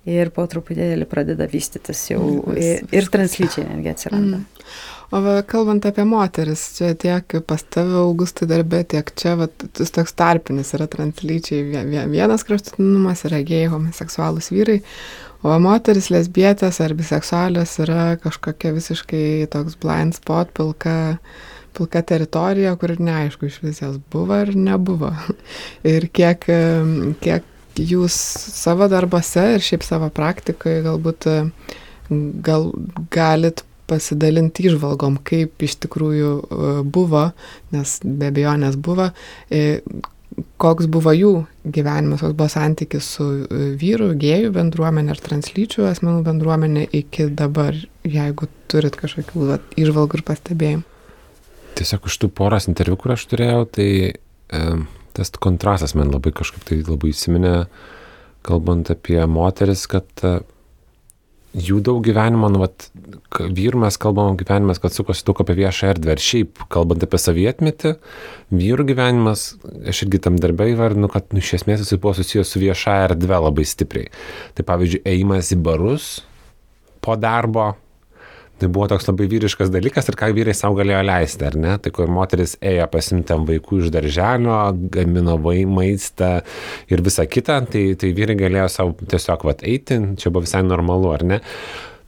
[0.07, 2.21] ir po truputėlį pradeda vystytis jau
[2.55, 4.39] ir, ir translyčiai netgi atsiranda.
[4.39, 4.87] Mm.
[5.09, 9.89] O va, kalbant apie moteris, čia tiek pas tave augustai darbė, tiek čia, va, tas
[9.95, 11.63] toks tarpinis yra translyčiai,
[12.11, 14.77] vienas kraštutinumas yra gėjai, homoseksualus vyrai,
[15.41, 21.17] o moteris, lesbietės ar biseksualios yra kažkokia visiškai toks blind spot, pilka,
[21.73, 25.09] pilka teritorija, kur neaišku iš vis jos buvo ar nebuvo.
[25.95, 26.45] ir kiek,
[27.25, 27.49] kiek
[27.79, 28.15] jūs
[28.59, 31.39] savo darbuose ir šiaip savo praktikoje galbūt e,
[32.45, 32.69] gal,
[33.13, 37.29] galit pasidalinti išvalgom, kaip iš tikrųjų e, buvo,
[37.73, 39.09] nes be abejonės buvo,
[39.49, 39.81] e,
[40.61, 41.33] koks buvo jų
[41.65, 43.25] gyvenimas, koks buvo santykis su
[43.79, 47.75] vyru, gėjų bendruomenė ar translyčių asmenų bendruomenė iki dabar,
[48.05, 50.85] jeigu turit kažkokių išvalgų ir pastebėjimų.
[51.79, 54.63] Tiesiog iš tų poras interviu, kur aš turėjau, tai e,
[55.17, 57.55] tas kontrastas man labai kažkaip tai labai įsiminė,
[58.45, 60.39] kalbant apie moteris, kad e,
[61.57, 62.87] jų daug gyvenimo, nu, vat,
[63.39, 66.15] vyrų mes kalbam gyvenimas, kad sukosi daug apie viešą erdvę.
[66.15, 67.95] Ir šiaip, kalbant apie savietmetį,
[68.53, 69.49] vyrų gyvenimas,
[69.89, 73.43] aš irgi tam darbę įvardinu, kad nu, iš esmės jis buvo susijęs su vieša erdvė
[73.49, 74.09] labai stipriai.
[74.57, 76.09] Tai pavyzdžiui, ėjimas į barus
[77.03, 77.73] po darbo,
[78.59, 81.75] Tai buvo toks labai vyriškas dalykas ir ką vyrai savo galėjo leisti, ar ne?
[81.79, 84.57] Tai kur moteris ėjo pasimtam vaikų iš darželio,
[84.91, 86.31] gamino vai maistą
[86.91, 91.13] ir visą kitą, tai, tai vyrai galėjo savo tiesiog vat eiti, čia buvo visai normalu,
[91.15, 91.39] ar ne?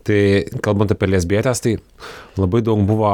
[0.07, 0.19] Tai
[0.65, 1.77] kalbant apie lesbietės, tai
[2.41, 3.13] labai daug buvo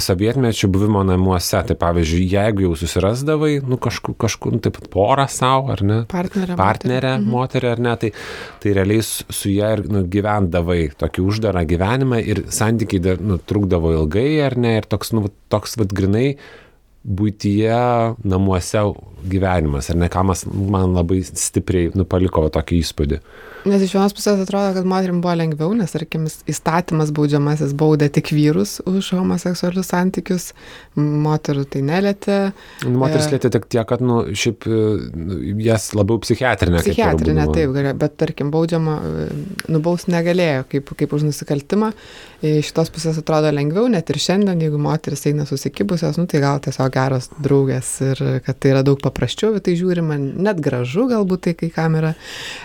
[0.00, 1.60] sovietmečių buvimo namuose.
[1.70, 5.98] Tai pavyzdžiui, jeigu jau susirasdavai, nu kažkur, kažkur nu, taip porą savo, ar ne?
[6.10, 6.56] Partnerę.
[6.58, 8.10] Partnerę, moterį, moterį ar ne, tai,
[8.62, 13.38] tai realiai su, su ją ir nu, gyvendavai tokį uždarą gyvenimą ir santykiai dar, nu,
[13.38, 16.34] trukdavo ilgai, ar ne, ir toks, nu, toks, vad, grinai
[17.04, 17.80] būtyje,
[18.28, 18.84] namuose
[19.30, 23.20] gyvenimas, ar ne, kamas man labai stipriai nupaliko tokį įspūdį.
[23.68, 28.30] Nes iš vienos pusės atrodo, kad moterim buvo lengviau, nes, tarkim, įstatymas baudžiamasis baudė tik
[28.32, 30.46] vyrus už homoseksualius santykius,
[30.96, 32.38] moterų tai nelėtė.
[32.88, 33.34] Moteris e...
[33.34, 36.80] lėtė tik tiek, kad, nu, šiaip nu, jas labiau psichiatrinė.
[36.86, 39.26] Psichiatrinė, taip, galėjo, bet, tarkim, baudžiama, e,
[39.76, 41.92] nubaus negalėjo kaip, kaip už nusikaltimą.
[42.40, 46.64] Iš šitos pusės atrodo lengviau, net ir šiandien, jeigu moteris eina susikibusios, nu, tai gal
[46.64, 51.44] tiesiog geros draugės ir kad tai yra daug paprasčiau, bet tai žiūrima net gražu galbūt
[51.50, 52.14] tai kai kam yra.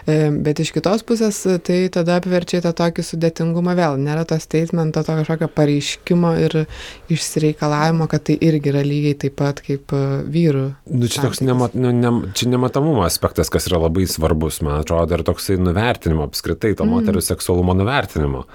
[0.07, 3.95] E, bet iš kitos kitos pusės, tai tada apverčia tą tokį sudėtingumą vėl.
[3.97, 6.67] Nėra to statemento, to kažkokio pareiškimo ir
[7.09, 10.67] išsireikalavimo, kad tai irgi yra lygiai taip pat kaip e, vyrų.
[10.93, 15.17] Nu, čia toks nemat, nu, ne, čia nematomumo aspektas, kas yra labai svarbus, man atrodo,
[15.17, 16.93] ir toksai nuvertinimo apskritai, to mm.
[16.93, 18.45] moterų seksualumo nuvertinimo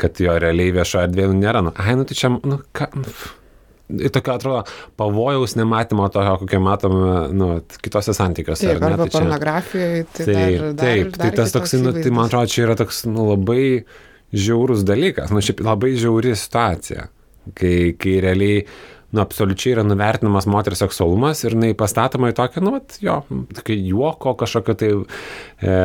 [0.00, 1.60] kad jo realiai viešoje erdvėje nu, nėra.
[1.62, 3.12] Nu, ai, nu tai čia, nu, ką, nu,
[4.14, 4.62] tokio atrodo
[5.00, 7.50] pavojaus nematymo toho, kokią matome nu,
[7.82, 8.66] kitose santykiuose.
[8.70, 10.06] Taip, arba tai pornografijoje.
[10.12, 12.78] Tai taip, dar, dar, taip, dar, tai tas toks, nu, tai man atrodo, čia yra
[12.80, 13.66] toks nu, labai
[14.34, 17.08] žiaurus dalykas, nu šiaip labai žiauri situacija,
[17.54, 18.64] kai, kai realiai
[19.14, 23.20] nu, absoliučiai yra nuvertinamas moters seksualumas ir jinai pastatoma į tokią, nu, vat, jo,
[23.54, 25.76] tokį juoko kažkokio tai e,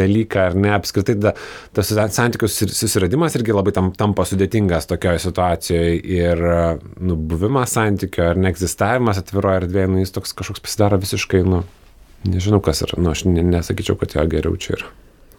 [0.00, 1.32] dalyką, ar ne, apskritai da,
[1.76, 6.44] tas santykių susiradimas irgi labai tam, tampa sudėtingas tokioje situacijoje ir,
[6.98, 11.62] nu, buvimas santykio ar neegzistavimas atviroje erdvėje, nu, jis toks kažkoks pasidaro visiškai, nu,
[12.26, 14.94] nežinau kas yra, nu, aš nesakyčiau, kad jo geriau čia yra.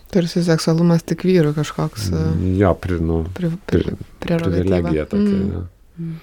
[0.08, 2.08] Tarsi seksualumas tik vyrų kažkoks.
[2.56, 5.42] Jo, pri, nu, pri, pri, privilegija tokia.
[5.42, 5.66] Mm.
[5.98, 6.16] Mm.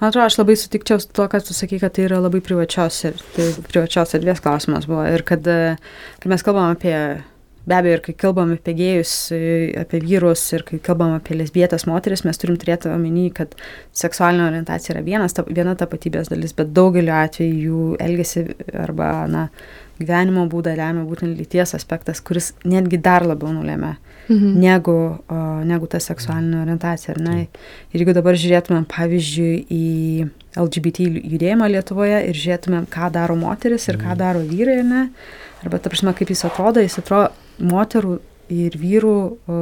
[0.00, 3.02] Man atrodo, aš labai sutikčiau su tuo, kad tu sakai, kad tai yra labai privačios,
[3.04, 5.02] ir, tai privačios erdvės klausimas buvo.
[5.04, 6.94] Ir kad, kai mes kalbam apie,
[7.68, 9.12] be abejo, ir kai kalbam apie gėjus,
[9.82, 13.52] apie vyrus, ir kai kalbam apie lesbietės moteris, mes turim turėti omeny, kad
[14.00, 19.46] seksualinė orientacija yra vienas, ta, viena tapatybės dalis, bet daugeliu atveju jų elgesi arba, na,
[20.00, 23.94] gyvenimo būdą lemia būtent lyties aspektas, kuris netgi dar labiau nulėmė
[24.30, 24.54] mhm.
[24.60, 27.16] negu, o, negu ta seksualinė orientacija.
[27.20, 29.84] Na, ir jeigu dabar žiūrėtumėm, pavyzdžiui, į
[30.60, 34.20] LGBT judėjimą Lietuvoje ir žiūrėtumėm, ką daro moteris ir ką mhm.
[34.22, 35.06] daro vyrai, ne,
[35.64, 37.30] arba, ta prasme, kaip jis atrodo, jis atrodo
[37.70, 38.18] moterų
[38.50, 39.58] ir vyrų o,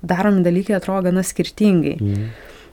[0.00, 1.98] daromi dalykai atrodo gana skirtingai.
[2.00, 2.30] Mhm.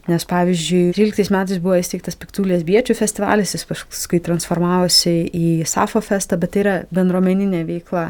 [0.08, 6.38] Nes pavyzdžiui, 13 metais buvo įsteigtas Piktų lesbiečių festivalis, jis paskui transformavosi į Safo festą,
[6.39, 8.05] bet tai yra bendruomeninė veikla.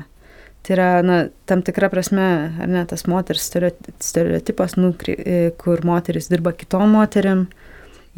[0.68, 1.18] Tai yra, na,
[1.50, 2.28] tam tikra prasme,
[2.62, 4.92] ar ne, tas moters stereotipas, nu,
[5.58, 7.48] kur moteris dirba kitom moterim,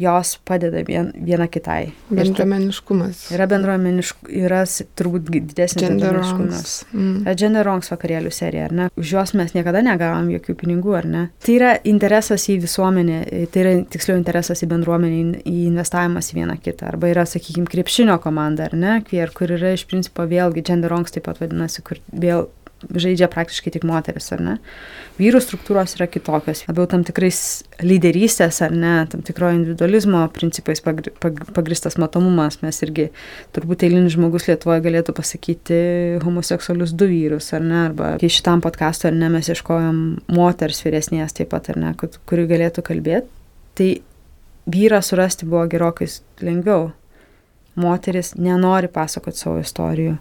[0.00, 1.92] jos padeda vien, viena kitai.
[2.08, 3.26] Bendruomeniškumas.
[3.34, 4.60] Yra bendruomeniškumas, yra
[4.98, 6.74] turbūt didesnis bendruomeniškumas.
[6.94, 7.16] Mm.
[7.24, 8.88] Yra Gender Wrongs vakarėlių serija, ar ne?
[9.00, 11.24] Už juos mes niekada negavom jokių pinigų, ar ne?
[11.44, 13.20] Tai yra interesas į visuomenę,
[13.52, 16.88] tai yra tiksliau interesas į bendruomenę, į investavimas į vieną kitą.
[16.94, 18.98] Arba yra, sakykime, krepšinio komanda, ar ne?
[19.36, 22.48] Kur yra iš principo vėlgi Gender Wrongs taip pat vadinasi, kur vėl
[22.88, 24.54] žaidžia praktiškai tik moteris, ar ne?
[25.20, 27.40] Vyrų struktūros yra kitokios, labiau tam tikrais
[27.84, 32.60] lyderystės, ar ne, tam tikro individualizmo principais pagri, pag, pagristas matomumas.
[32.64, 33.10] Mes irgi,
[33.56, 35.80] turbūt eilinis žmogus Lietuvoje galėtų pasakyti
[36.24, 39.98] homoseksualius du vyrus, ar ne, arba šitam podkastui, ar ne, mes ieškojom
[40.32, 43.28] moters vyresnės taip pat, ar ne, kuri galėtų kalbėti.
[43.78, 43.90] Tai
[44.70, 46.08] vyrą surasti buvo gerokai
[46.44, 46.90] lengviau.
[47.80, 50.16] Moteris nenori pasakoti savo istorijų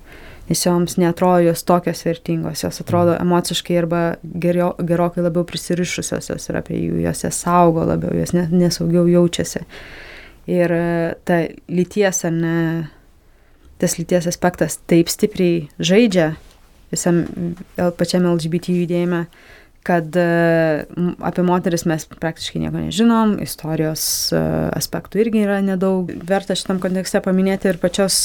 [0.49, 3.27] nes joms netrodo jos tokios vertingos, jos atrodo mhm.
[3.27, 8.33] emociškai arba gerio, gerokai labiau prisirišusios, jos yra apie jų, jos jas saugo labiau, jos
[8.33, 9.63] nesaugiau jaučiasi.
[10.49, 10.85] Ir e,
[11.29, 12.89] ta lyties ne
[13.79, 16.33] tas lyties aspektas taip stipriai žaidžia
[16.91, 17.23] visam
[17.97, 19.23] pačiam LGBT judėjime,
[19.87, 20.25] kad e,
[21.25, 24.03] apie moteris mes praktiškai nieko nežinom, istorijos
[24.35, 24.41] e,
[24.77, 26.11] aspektų irgi yra nedaug.
[26.29, 28.19] Verta šitam kontekste paminėti ir pačios,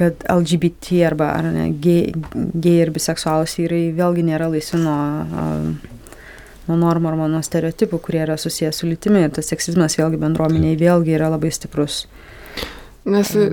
[0.00, 4.98] kad LGBT arba ar ne, gei, gei ir biseksualus vyrai vėlgi nėra laisvi nuo,
[6.70, 10.78] nuo normų arba nuo stereotipų, kurie yra susijęs su lytimi ir tas seksizmas vėlgi bendruomeniai
[10.80, 12.06] vėlgi yra labai stiprus.
[13.10, 13.44] Nes e,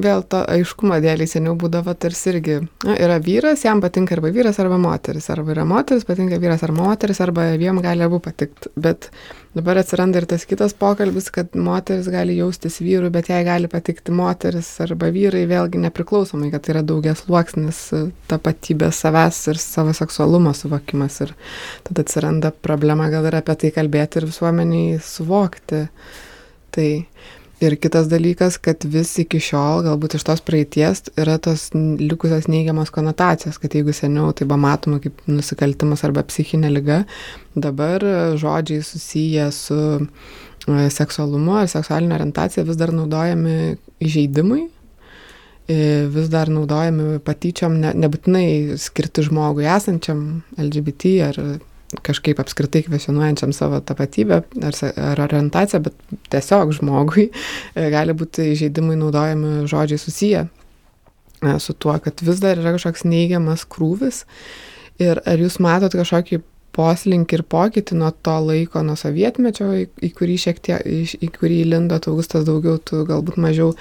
[0.00, 4.60] vėl to aiškumo dėlį seniau būdavo tarsi irgi, na, yra vyras, jam patinka arba vyras,
[4.62, 8.72] arba moteris, arba yra moteris, patinka vyras ar moteris, arba jiem gali abu patikti.
[8.80, 9.10] Bet
[9.56, 14.14] dabar atsiranda ir tas kitas pokalbis, kad moteris gali jaustis vyru, bet jai gali patikti
[14.14, 17.80] moteris arba vyrai, vėlgi nepriklausomai, kad tai yra daugias luoksnis
[18.30, 21.20] tapatybės savęs ir savo seksualumo suvokimas.
[21.26, 21.34] Ir
[21.88, 25.86] tada atsiranda problema gal ir apie tai kalbėti ir visuomeniai suvokti.
[26.74, 26.88] Tai
[27.58, 32.92] Ir kitas dalykas, kad vis iki šiol, galbūt iš tos praeities, yra tos likusios neigiamos
[32.94, 37.00] konotacijos, kad jeigu seniau tai buvo matoma kaip nusikaltimas arba psichinė lyga,
[37.58, 38.04] dabar
[38.38, 43.56] žodžiai susiję su e, seksualumu ar seksualinė orientacija vis dar naudojami
[44.06, 44.62] įžeidimui,
[45.66, 45.80] e,
[46.14, 51.42] vis dar naudojami patyčiom, ne, nebūtinai skirti žmogui esančiam LGBT ar
[52.04, 54.78] kažkaip apskritai kvesionuojančiam savo tapatybę ar,
[55.10, 55.96] ar orientaciją, bet
[56.32, 62.60] tiesiog žmogui e, gali būti įžeidimai naudojami žodžiai susiję e, su tuo, kad vis dar
[62.60, 64.24] yra kažkoks neigiamas krūvis.
[65.00, 66.42] Ir ar jūs matot kažkokį
[66.78, 71.30] poslinkį ir pokytį nuo to laiko, nuo sovietmečio, į, į kurį šiek tiek, į, į
[71.34, 73.72] kurį lindo Augustas daugiau, tu galbūt mažiau,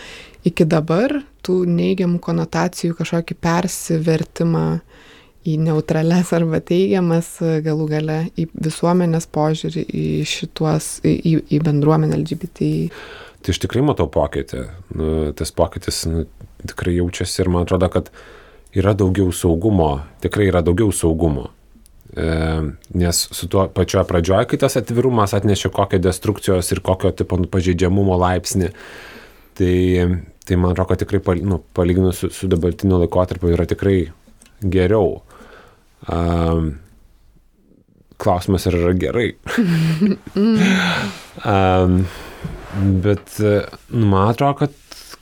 [0.48, 4.66] iki dabar tų neigiamų konotacijų kažkokį persivertimą
[5.48, 12.72] į neutrales arba teigiamas galų gale į visuomenės požiūrį į šituos, į, į bendruomenę LGBT.
[13.42, 14.64] Tai iš tikrai matau pokytį.
[14.98, 16.26] Nu, tas pokytis nu,
[16.68, 18.10] tikrai jaučiasi ir man atrodo, kad
[18.76, 19.92] yra daugiau saugumo,
[20.24, 21.52] tikrai yra daugiau saugumo.
[22.18, 22.26] E,
[22.98, 28.18] nes su tuo pačioje pradžioje, kai tas atvirumas atnešė kokią destrukcijos ir kokio tipo pažeidžiamumo
[28.24, 28.72] laipsnį,
[29.60, 29.76] tai,
[30.48, 34.00] tai man atrodo, kad tikrai nu, palyginus su, su dabartiniu laikotarpiu yra tikrai
[34.64, 35.22] geriau.
[36.06, 36.76] Um,
[38.22, 39.30] klausimas ar yra gerai.
[41.46, 42.06] um,
[43.04, 43.38] bet
[43.90, 44.72] nu, man atrodo, kad,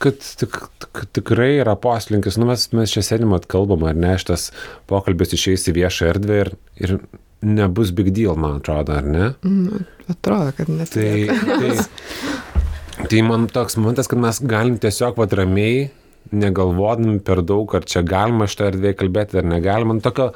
[0.04, 2.40] kad tik, tik, tikrai yra poslinkis.
[2.40, 4.50] Nu, mes, mes čia sėdim atkalbam, ar ne, šitas
[4.92, 6.98] pokalbis išeis į viešą erdvę ir, ir
[7.46, 9.34] nebus big deal, man atrodo, ar ne?
[9.46, 10.96] Mm, atrodo, kad nes.
[10.96, 11.12] Tai,
[11.44, 15.90] tai, tai man toks momentas, kad mes galim tiesiog vad ramiai
[16.34, 19.94] negalvodami per daug, ar čia galima šitą erdvėje kalbėti ar negalima.
[19.94, 20.32] Man, tokio,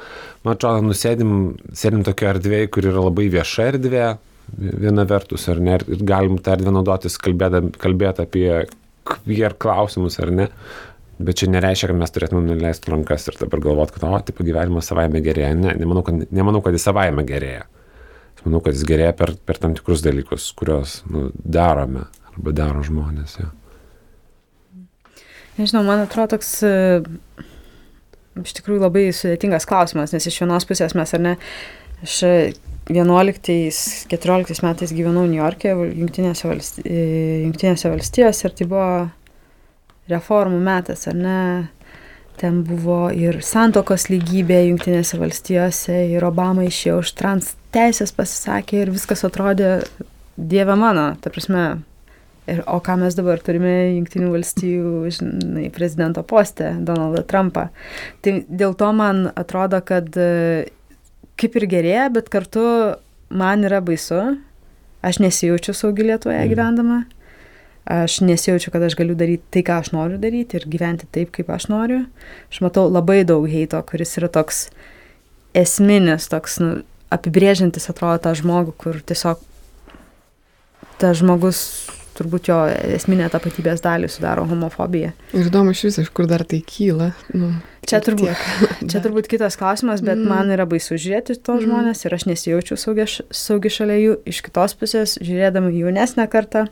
[0.46, 1.32] man atrodo, nusėdim,
[1.76, 4.04] sėdim tokio erdvėje, kur yra labai vieša erdvė,
[4.58, 8.46] viena vertus, ar ne, ir galim tą erdvę naudotis kalbėti apie
[9.10, 10.48] queer klausimus, ar ne.
[11.20, 14.88] Bet čia nereiškia, kad mes turėtume nuleisti rankas ir dabar galvoti, kad, o, tipo gyvenimas
[14.88, 15.52] savaime gerėja.
[15.58, 17.66] Ne, nemanau, kad, nemanau, kad jis savaime gerėja.
[18.38, 22.80] Aš manau, kad jis gerėja per, per tam tikrus dalykus, kuriuos nu, darome arba daro
[22.86, 23.36] žmonės.
[23.42, 23.50] Ja.
[25.60, 26.74] Nežinau, man atrodo toks e,
[28.40, 31.34] iš tikrųjų labai sudėtingas klausimas, nes iš vienos pusės mes ar ne,
[32.06, 32.14] aš
[32.90, 37.02] 11-14 metais gyvenau New York'e, Junktinėse, valsti, e,
[37.44, 39.10] Junktinėse valstijose ir tai buvo
[40.10, 41.42] reformų metas, ar ne?
[42.40, 48.94] Ten buvo ir santokos lygybė Junktinėse valstijose, ir Obama išėjo už trans teisės pasisakė ir
[48.96, 49.82] viskas atrodė
[50.40, 51.82] Dieve mano, ta prasme,
[52.48, 57.68] Ir, o ką mes dabar turime Junktinių valstybių žinai, prezidento postę, Donaldą Trumpą.
[58.24, 60.66] Tai dėl to man atrodo, kad e,
[61.40, 62.64] kaip ir gerėja, bet kartu
[63.30, 64.38] man yra baisu.
[65.06, 66.50] Aš nesijaučiu saugi Lietuvoje mm.
[66.50, 66.98] gyvendama.
[67.90, 71.48] Aš nesijaučiu, kad aš galiu daryti tai, ką aš noriu daryti ir gyventi taip, kaip
[71.52, 72.02] aš noriu.
[72.52, 74.66] Aš matau labai daug heito, kuris yra toks
[75.56, 76.72] esminis, toks nu,
[77.10, 79.40] apibrėžiantis, atrodo, tą žmogų, kur tiesiog
[81.00, 81.62] tas žmogus
[82.20, 82.58] turbūt jo
[82.96, 85.14] esminė tapatybės dalį sudaro homofobija.
[85.32, 87.10] Ir įdomu iš viso, iš kur dar tai kyla.
[87.32, 87.54] Nu,
[87.88, 88.44] čia, turbūt,
[88.90, 90.28] čia turbūt kitas klausimas, bet mm.
[90.28, 91.64] man yra baisu žiūrėti to mm.
[91.64, 94.20] žmonės ir aš nesijaučiu saugi, saugi šalia jų.
[94.30, 96.68] Iš kitos pusės, žiūrėdama jaunesnę kartą,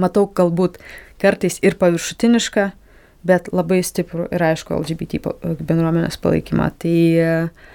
[0.00, 0.80] matau galbūt
[1.22, 2.68] kartais ir paviršutinišką,
[3.28, 5.22] bet labai stiprų ir aišku LGBT
[5.58, 6.70] bendruomenės palaikymą.
[6.82, 7.74] Tai uh,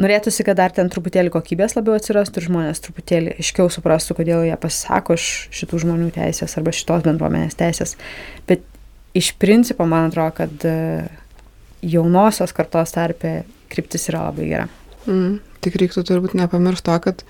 [0.00, 4.56] norėtųsi, kad dar ten truputėlį kokybės labiau atsirastų ir žmonės truputėlį aiškiau suprastų, kodėl jie
[4.60, 7.96] pasisako iš šitų žmonių teisės arba šitos bendruomenės teisės.
[8.48, 8.64] Bet
[9.14, 10.76] iš principo man atrodo, kad e,
[11.86, 13.42] jaunosios kartos tarpė
[13.72, 14.68] kryptis yra labai gera.
[15.06, 17.24] Mm, tik reiktų turbūt nepamiršti to, kad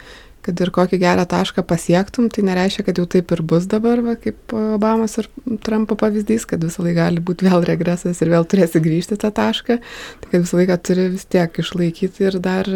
[0.44, 4.16] kad ir kokį gerą tašką pasiektum, tai nereiškia, kad jau taip ir bus dabar, va,
[4.20, 5.28] kaip Obamos ir
[5.64, 9.78] Trumpo pavyzdys, kad visą laiką gali būti vėl regresas ir vėl turėsi grįžti tą tašką,
[10.22, 12.68] tai kad visą laiką turi vis tiek išlaikyti ir dar,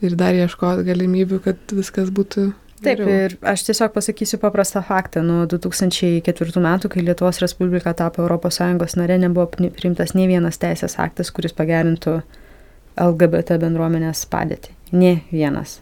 [0.00, 5.20] ir dar ieškoti galimybių, kad viskas būtų Taip, ir aš tiesiog pasakysiu paprastą faktą.
[5.24, 11.28] Nuo 2004 metų, kai Lietuvos Respublika tapo ES nare, nebuvo priimtas nei vienas teisės aktas,
[11.30, 12.22] kuris pagerintų
[12.96, 14.72] LGBT bendruomenės padėtį.
[14.96, 15.80] Ne vienas.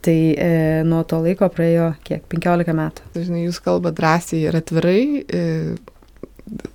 [0.00, 0.50] Tai e,
[0.88, 2.24] nuo to laiko praėjo kiek?
[2.32, 3.08] 15 metų.
[3.20, 5.42] Žinai, jūs kalbate drąsiai ir atvirai, e,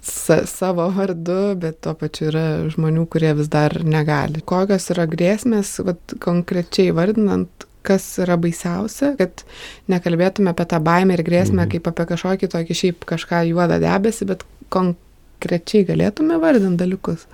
[0.06, 4.44] sa, savo vardu, bet tuo pačiu yra žmonių, kurie vis dar negali.
[4.46, 9.44] Kokios yra grėsmės, vat, konkrečiai vardinant, kas yra baisiausia, kad
[9.92, 11.72] nekalbėtume apie tą baimę ir grėsmę mhm.
[11.74, 17.28] kaip apie kažkokį tokį šiaip kažką juodą debesį, bet konkrečiai galėtume vardinti dalykus.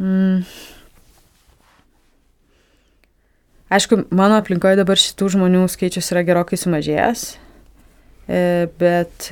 [0.00, 0.44] Mm.
[3.70, 7.22] Aišku, mano aplinkoje dabar šitų žmonių skaičius yra gerokai sumažėjęs,
[8.26, 8.40] e,
[8.80, 9.30] bet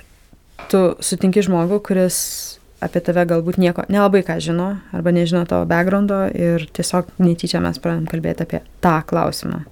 [0.71, 2.21] tu sutinki žmogų, kuris
[2.85, 7.81] apie tave galbūt nieko nelabai ką žino arba nežino tavo backgroundo ir tiesiog netyčia mes
[7.83, 9.65] pradedam kalbėti apie tą klausimą.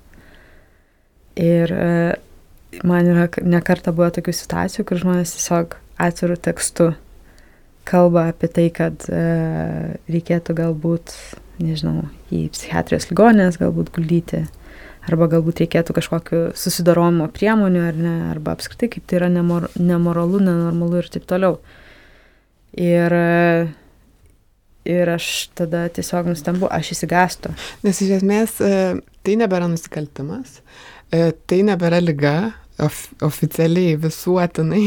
[1.38, 1.88] Ir e,
[2.82, 6.90] man yra nekarta buvo tokių situacijų, kur žmonės tiesiog atvirų tekstų
[7.86, 9.22] kalba apie tai, kad e,
[10.10, 11.14] reikėtų galbūt,
[11.62, 14.44] nežinau, į psichiatrijos ligonės galbūt guldyti,
[15.06, 20.42] arba galbūt reikėtų kažkokiu susidarojimo priemonių, ar ne, arba apskritai kaip tai yra nemor, nemoralu,
[20.42, 21.60] nenormalu ir taip toliau.
[22.76, 23.14] Ir,
[24.84, 27.54] ir aš tada tiesiog nustembu, aš įsigastu.
[27.86, 28.74] Nes iš esmės e,
[29.24, 30.60] tai nebėra nusikaltimas,
[31.14, 32.36] e, tai nebėra lyga,
[32.82, 34.84] of, oficialiai visuotinai,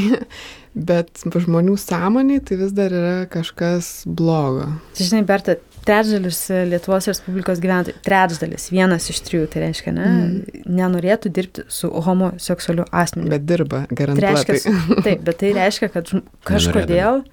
[0.89, 4.69] bet žmonių sąmoniai tai vis dar yra kažkas blogo.
[4.99, 10.63] Žinai, Berta, trečdalis Lietuvos Respublikos gyventojų, trečdalis, vienas iš trijų, tai reiškia, ne, mm.
[10.79, 13.31] nenorėtų dirbti su homoseksualiu asmeniu.
[13.33, 14.45] Bet dirba, garantuotai.
[14.45, 16.13] Tai reiškia, taip, bet tai reiškia, kad
[16.49, 17.23] kažkodėl...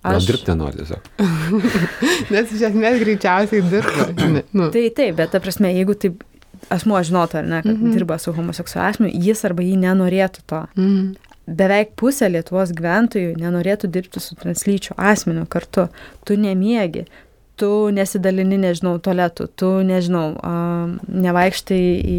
[0.00, 0.16] Aš...
[0.16, 1.08] Gal dirbti nenori tiesiog.
[2.32, 4.06] Nes iš esmės greičiausiai dirba.
[4.56, 4.70] nu.
[4.72, 6.22] Tai taip, bet ta prasme, jeigu taip
[6.72, 7.98] asmuo žinotų, ar ne, kad mm -hmm.
[7.98, 10.62] dirba su homoseksualiu asmeniu, jis arba jį nenorėtų to.
[10.76, 15.88] Mm -hmm beveik pusė Lietuvos gyventojų nenorėtų dirbti su translyčiu asmeniu kartu.
[16.26, 17.06] Tu nemiegi,
[17.60, 22.18] tu nesidalini, nežinau, tualetų, tu, nežinau, uh, nevaikštai į,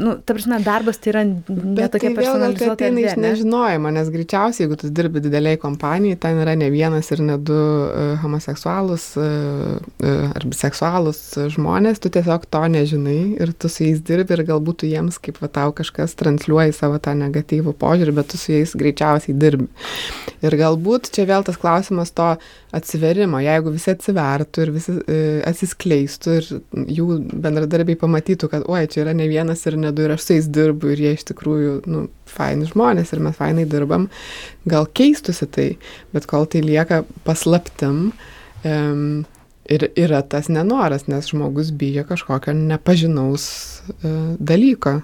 [0.00, 2.76] nu, ta prasme, darbas tai yra netokia tai personalizuota.
[2.76, 3.24] Tai ateina iš ne?
[3.28, 7.56] nežinojimo, nes greičiausiai, jeigu tu dirbi dideliai kompanijai, ten yra ne vienas ir ne du
[7.56, 11.22] uh, homoseksualus uh, uh, ar biseksualus
[11.54, 15.38] žmonės, tu tiesiog to nežinai ir tu su jais dirbi ir galbūt tu jiems, kaip
[15.42, 19.70] va tau kažkas transliuoja savo tą negatyvų požiūrį, bet tu su jais greičiausiai dirbi.
[20.40, 22.32] Ir galbūt čia vėl tas klausimas to
[22.72, 26.48] atsiverimo, jeigu visi atsivertų ir visi visi e, atsiskleistų ir
[26.98, 30.36] jų bendradarbiai pamatytų, kad, oi, čia yra ne vienas ir ne du ir aš su
[30.38, 34.08] jais dirbu ir jie iš tikrųjų, nu, faini žmonės ir mes fainai dirbam,
[34.68, 35.68] gal keistusi tai,
[36.14, 38.10] bet kol tai lieka paslaptim,
[38.64, 39.22] um,
[39.70, 43.46] ir yra tas nenoras, nes žmogus bijo kažkokio nepažinaus
[44.00, 45.00] uh, dalyko.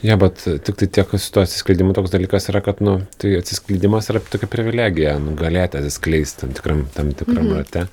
[0.00, 4.08] Ja, bet tik tai tiek su tuo atsiskleidimu toks dalykas yra, kad, nu, tai atsiskleidimas
[4.08, 7.58] yra tokia privilegija, nu, galėti atsiskleisti tam tikram, tam tikram mhm.
[7.58, 7.84] rate.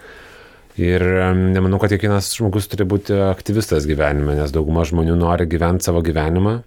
[0.77, 1.01] Ir
[1.33, 6.59] nemanau, kad kiekvienas žmogus turi būti aktyvistas gyvenime, nes dauguma žmonių nori gyventi savo gyvenimą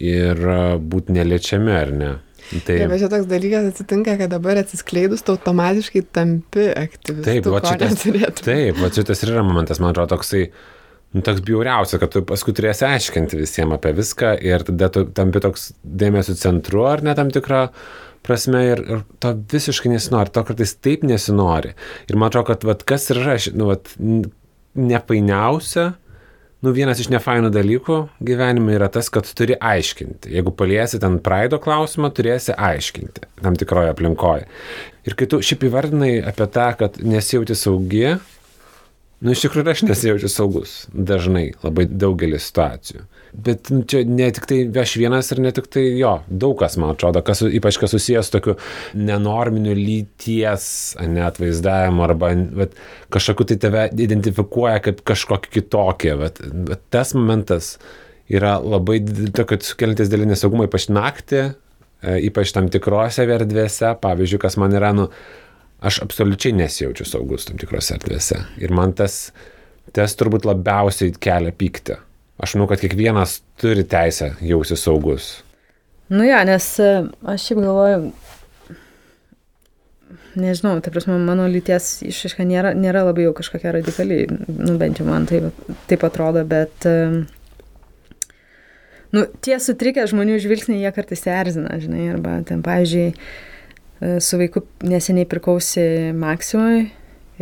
[0.00, 2.12] ir e, būti neliečiami, ar ne?
[2.46, 2.60] Tai...
[2.62, 7.26] Taip, bet čia toks dalykas atsitinka, kad dabar atsiskleidus, tu automatiškai tampi aktyvistu.
[7.26, 10.44] Taip, va šitas, taip, va šitas ir yra momentas, man atrodo, toksai,
[11.16, 15.42] nu, toks bjauriausia, kad tu paskui turėsi aiškinti visiems apie viską ir tada tu tampi
[15.42, 17.66] toks dėmesio centru ar ne tam tikrą
[18.26, 21.74] prasme ir, ir to visiškai nesinori, to kartais taip nesinori.
[22.10, 23.92] Ir man atrodo, kad vat, kas yra, nu, vat,
[24.76, 25.86] nepainiausia,
[26.64, 30.32] nu, vienas iš nefainų dalykų gyvenime yra tas, kad turi aiškinti.
[30.36, 34.46] Jeigu paliesi ten praido klausimą, turėsi aiškinti tam tikroje aplinkoje.
[35.06, 38.16] Ir kai tu šiaip įvardinai apie tą, kad nesijauti saugi,
[39.22, 40.78] nu, iš tikrųjų aš nesijaučiu saugus.
[40.92, 43.06] Dažnai, labai daugelį situacijų
[43.44, 46.78] bet nu, čia ne tik tai aš vienas ir ne tik tai jo, daug kas,
[46.80, 48.56] man atrodo, kas, ypač kas susijęs su tokiu
[48.96, 50.68] nenorminiu lyties
[51.04, 52.32] neatvaizdavimu arba
[52.62, 52.76] vat,
[53.14, 56.12] kažkokiu tai tave identifikuoja kaip kažkokį kitokį.
[56.22, 57.74] Vat, vat, tas momentas
[58.32, 59.00] yra labai,
[59.36, 61.42] kad sukelintis dėl nesaugumo, ypač naktį,
[62.02, 65.10] e, ypač tam tikrose erdvėse, pavyzdžiui, kas man yra, nu,
[65.86, 68.40] aš absoliučiai nesijaučiu saugus tam tikrose erdvėse.
[68.64, 69.28] Ir man tas,
[69.94, 72.00] tas turbūt labiausiai kelia pyktį.
[72.36, 75.30] Aš manau, kad kiekvienas turi teisę jausti saugus.
[76.12, 76.90] Nu ja, nes e,
[77.26, 78.10] aš šiaip galvoju,
[80.36, 85.08] nežinau, tai prasme, mano lyties išaiška nėra, nėra labai jau kažkokia radikaliai, nu bent jau
[85.08, 85.48] man taip,
[85.90, 87.16] taip atrodo, bet uh,
[89.16, 94.66] nu, tie sutrikę žmonių žvilgsniai, jie kartais erzina, žinai, arba ten, pavyzdžiui, e, su vaiku
[94.84, 96.86] neseniai pirkausi Maksimui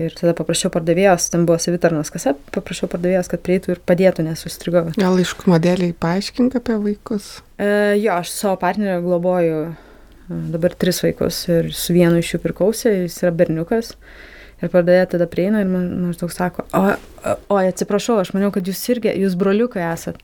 [0.00, 4.42] ir tada paprašiau pardavėjos, ten buvo savitarnos kasa, paprašiau pardavėjos, kad prieitų ir padėtų, nes
[4.42, 4.84] sustrigo.
[4.98, 7.30] Gal aiškumo dėliai paaiškink apie vaikus?
[7.58, 7.68] E,
[8.02, 9.72] jo, aš savo partnerio globoju e,
[10.54, 13.94] dabar tris vaikus ir su vienu iš jų pirkausi, jis yra berniukas.
[14.62, 18.66] Ir pardavėja tada prieina ir man maždaug sako, o, o, o atsiprašau, aš maniau, kad
[18.66, 20.20] jūs irgi, jūs broliukai esat.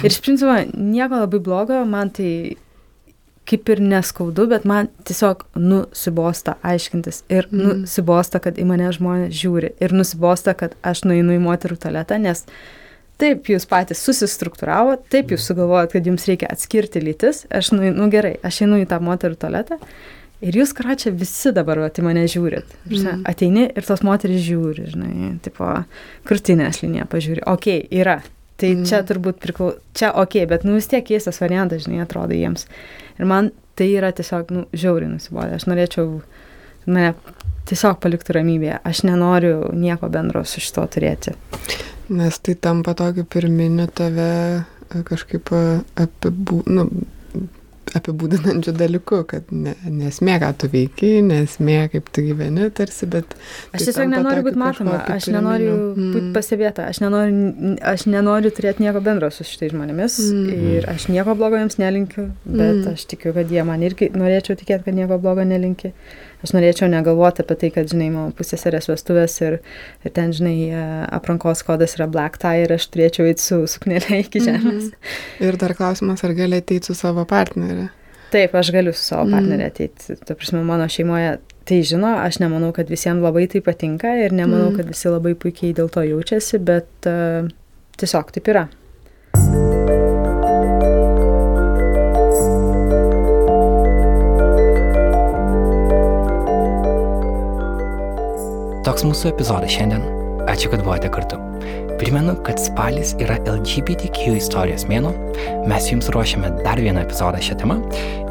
[0.00, 2.56] Ir iš principo nieko labai blogo, man tai
[3.50, 7.24] kaip ir neskaudu, bet man tiesiog nusibosta aiškintis.
[7.32, 7.82] Ir mm.
[7.82, 9.72] nusibosta, kad į mane žmonės žiūri.
[9.82, 12.44] Ir nusibosta, kad aš nueinu į moterų tualetą, nes
[13.20, 17.44] taip jūs patys susistruktūravo, taip jūs sugalvojot, kad jums reikia atskirti lytis.
[17.52, 19.80] Aš nueinu, nu gerai, aš einu į tą moterų tualetą.
[20.40, 22.76] Ir jūs, karočią, visi dabar į mane žiūrit.
[22.88, 23.24] Mm.
[23.28, 25.68] Ateini ir tos moteris žiūri, žinai, tipo,
[26.28, 27.44] krūtinės linija pažiūri.
[27.50, 28.22] Ok, yra.
[28.60, 28.86] Tai mm.
[28.88, 32.66] čia turbūt priklauso, čia ok, bet nu vis tiek keistas variantas, žinai, atrodo jiems.
[33.16, 35.56] Ir man tai yra tiesiog, nu, žiauriai nusibodę.
[35.56, 36.18] Aš norėčiau
[36.90, 37.14] mane
[37.70, 38.80] tiesiog palikti ramybėje.
[38.84, 41.32] Aš nenoriu nieko bendro su šito turėti.
[42.10, 44.30] Nes tai tampa tokiu pirminiu tave
[45.06, 45.52] kažkaip
[46.02, 46.88] apibū, nu,
[47.98, 53.34] apibūdinančių dalykų, kad ne, nesmė, ką tu veiki, nesmė, kaip tu gyveni, tarsi, bet...
[53.70, 56.10] Aš tai tiesiog nenoriu būti matoma, aš nenoriu mm.
[56.14, 60.64] būti pastebėta, aš nenoriu, aš nenoriu turėti nieko bendro su šitais žmonėmis mm.
[60.76, 62.90] ir aš nieko blogo jiems nelinkiu, bet mm.
[62.94, 65.94] aš tikiu, kad jie man irgi norėčiau tikėti, kad nieko blogo nelinki.
[66.40, 69.58] Aš norėčiau negalvoti apie tai, kad, žinai, mano pusėserės vestuvės ir,
[70.04, 74.22] ir ten, žinai, e, aprankos kodas yra black tie ir aš turėčiau eiti su suknelė
[74.24, 74.46] iki mhm.
[74.48, 74.88] žemės.
[74.88, 75.46] Mm -hmm.
[75.48, 77.90] Ir dar klausimas, ar gali ateiti su savo partnerė?
[78.30, 79.60] Taip, aš galiu su savo mhm.
[79.66, 80.16] ateiti.
[80.16, 81.38] Tu prasme, mano šeimoje
[81.70, 84.76] tai žino, aš nemanau, kad visiems labai tai patinka ir nemanau, mm.
[84.76, 87.46] kad visi labai puikiai dėl to jaučiasi, bet uh,
[88.00, 88.64] tiesiog taip yra.
[98.90, 100.00] Toks mūsų epizodas šiandien.
[100.50, 101.36] Ačiū, kad buvote kartu.
[102.00, 105.12] Primenu, kad spalis yra LGBTQ istorijos mėno.
[105.70, 107.76] Mes jums ruošiame dar vieną epizodą šią temą.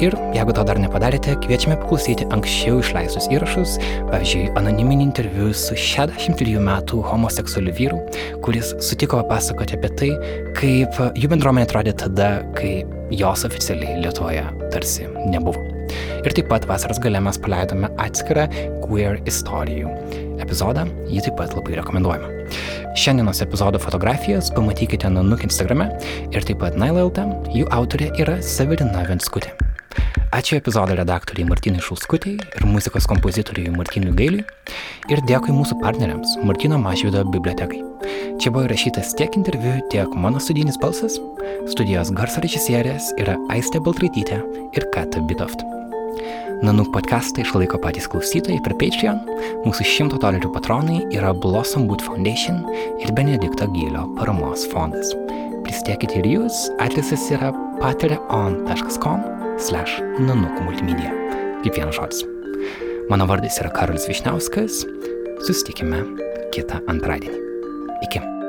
[0.04, 3.78] Ir jeigu to dar nepadarėte, kviečiame paklausyti anksčiau išleistus įrašus,
[4.10, 8.04] pavyzdžiui, anoniminį interviu su 63 metų homoseksualiu vyru,
[8.44, 10.14] kuris sutiko papasakoti apie tai,
[10.60, 14.44] kaip jų bendruomenė atrodė tada, kai jos oficialiai Lietuvoje
[14.76, 15.79] tarsi nebuvo.
[16.20, 18.46] Ir taip pat vasaros gale mes paleidome atskirą
[18.84, 19.92] queer istorijų
[20.40, 22.36] epizodą, jį taip pat labai rekomenduojame.
[22.98, 25.90] Šiandienos epizodo fotografijas pamatykite Nanuk Instagrame
[26.30, 27.20] ir taip pat Nailalt,
[27.54, 29.54] jų autorė yra Severina Venskutė.
[30.30, 34.44] Ačiū epizodo redaktoriai Martinai Šulskutėjai ir muzikos kompozitoriui Martinui Gailiui
[35.10, 37.82] ir dėkui mūsų partneriams Martino Mažvido bibliotekai.
[38.40, 41.18] Čia buvo įrašytas tiek interviu, tiek mano studijinis balsas.
[41.74, 44.40] Studijos garso režisierės yra Aistė Baltraitytė
[44.78, 45.66] ir Kata Bitoft.
[46.60, 49.20] Nanuk podcastą išlaiko patys klausytojai per Patreon.
[49.64, 52.58] Mūsų 100 dolerių patronai yra Blossom Boot Foundation
[53.00, 55.14] ir Benedikto Gylio paramos fondas.
[55.64, 57.48] Pristėkite ir jūs, adresas yra
[57.80, 59.24] patreon.com
[59.56, 61.14] slash nanuk multimedia.
[61.64, 62.26] Kaip vienas žodis.
[63.08, 64.82] Mano vardas yra Karolis Višniauskas.
[65.46, 66.04] Susitikime
[66.52, 67.40] kitą antradienį.
[68.04, 68.39] Iki.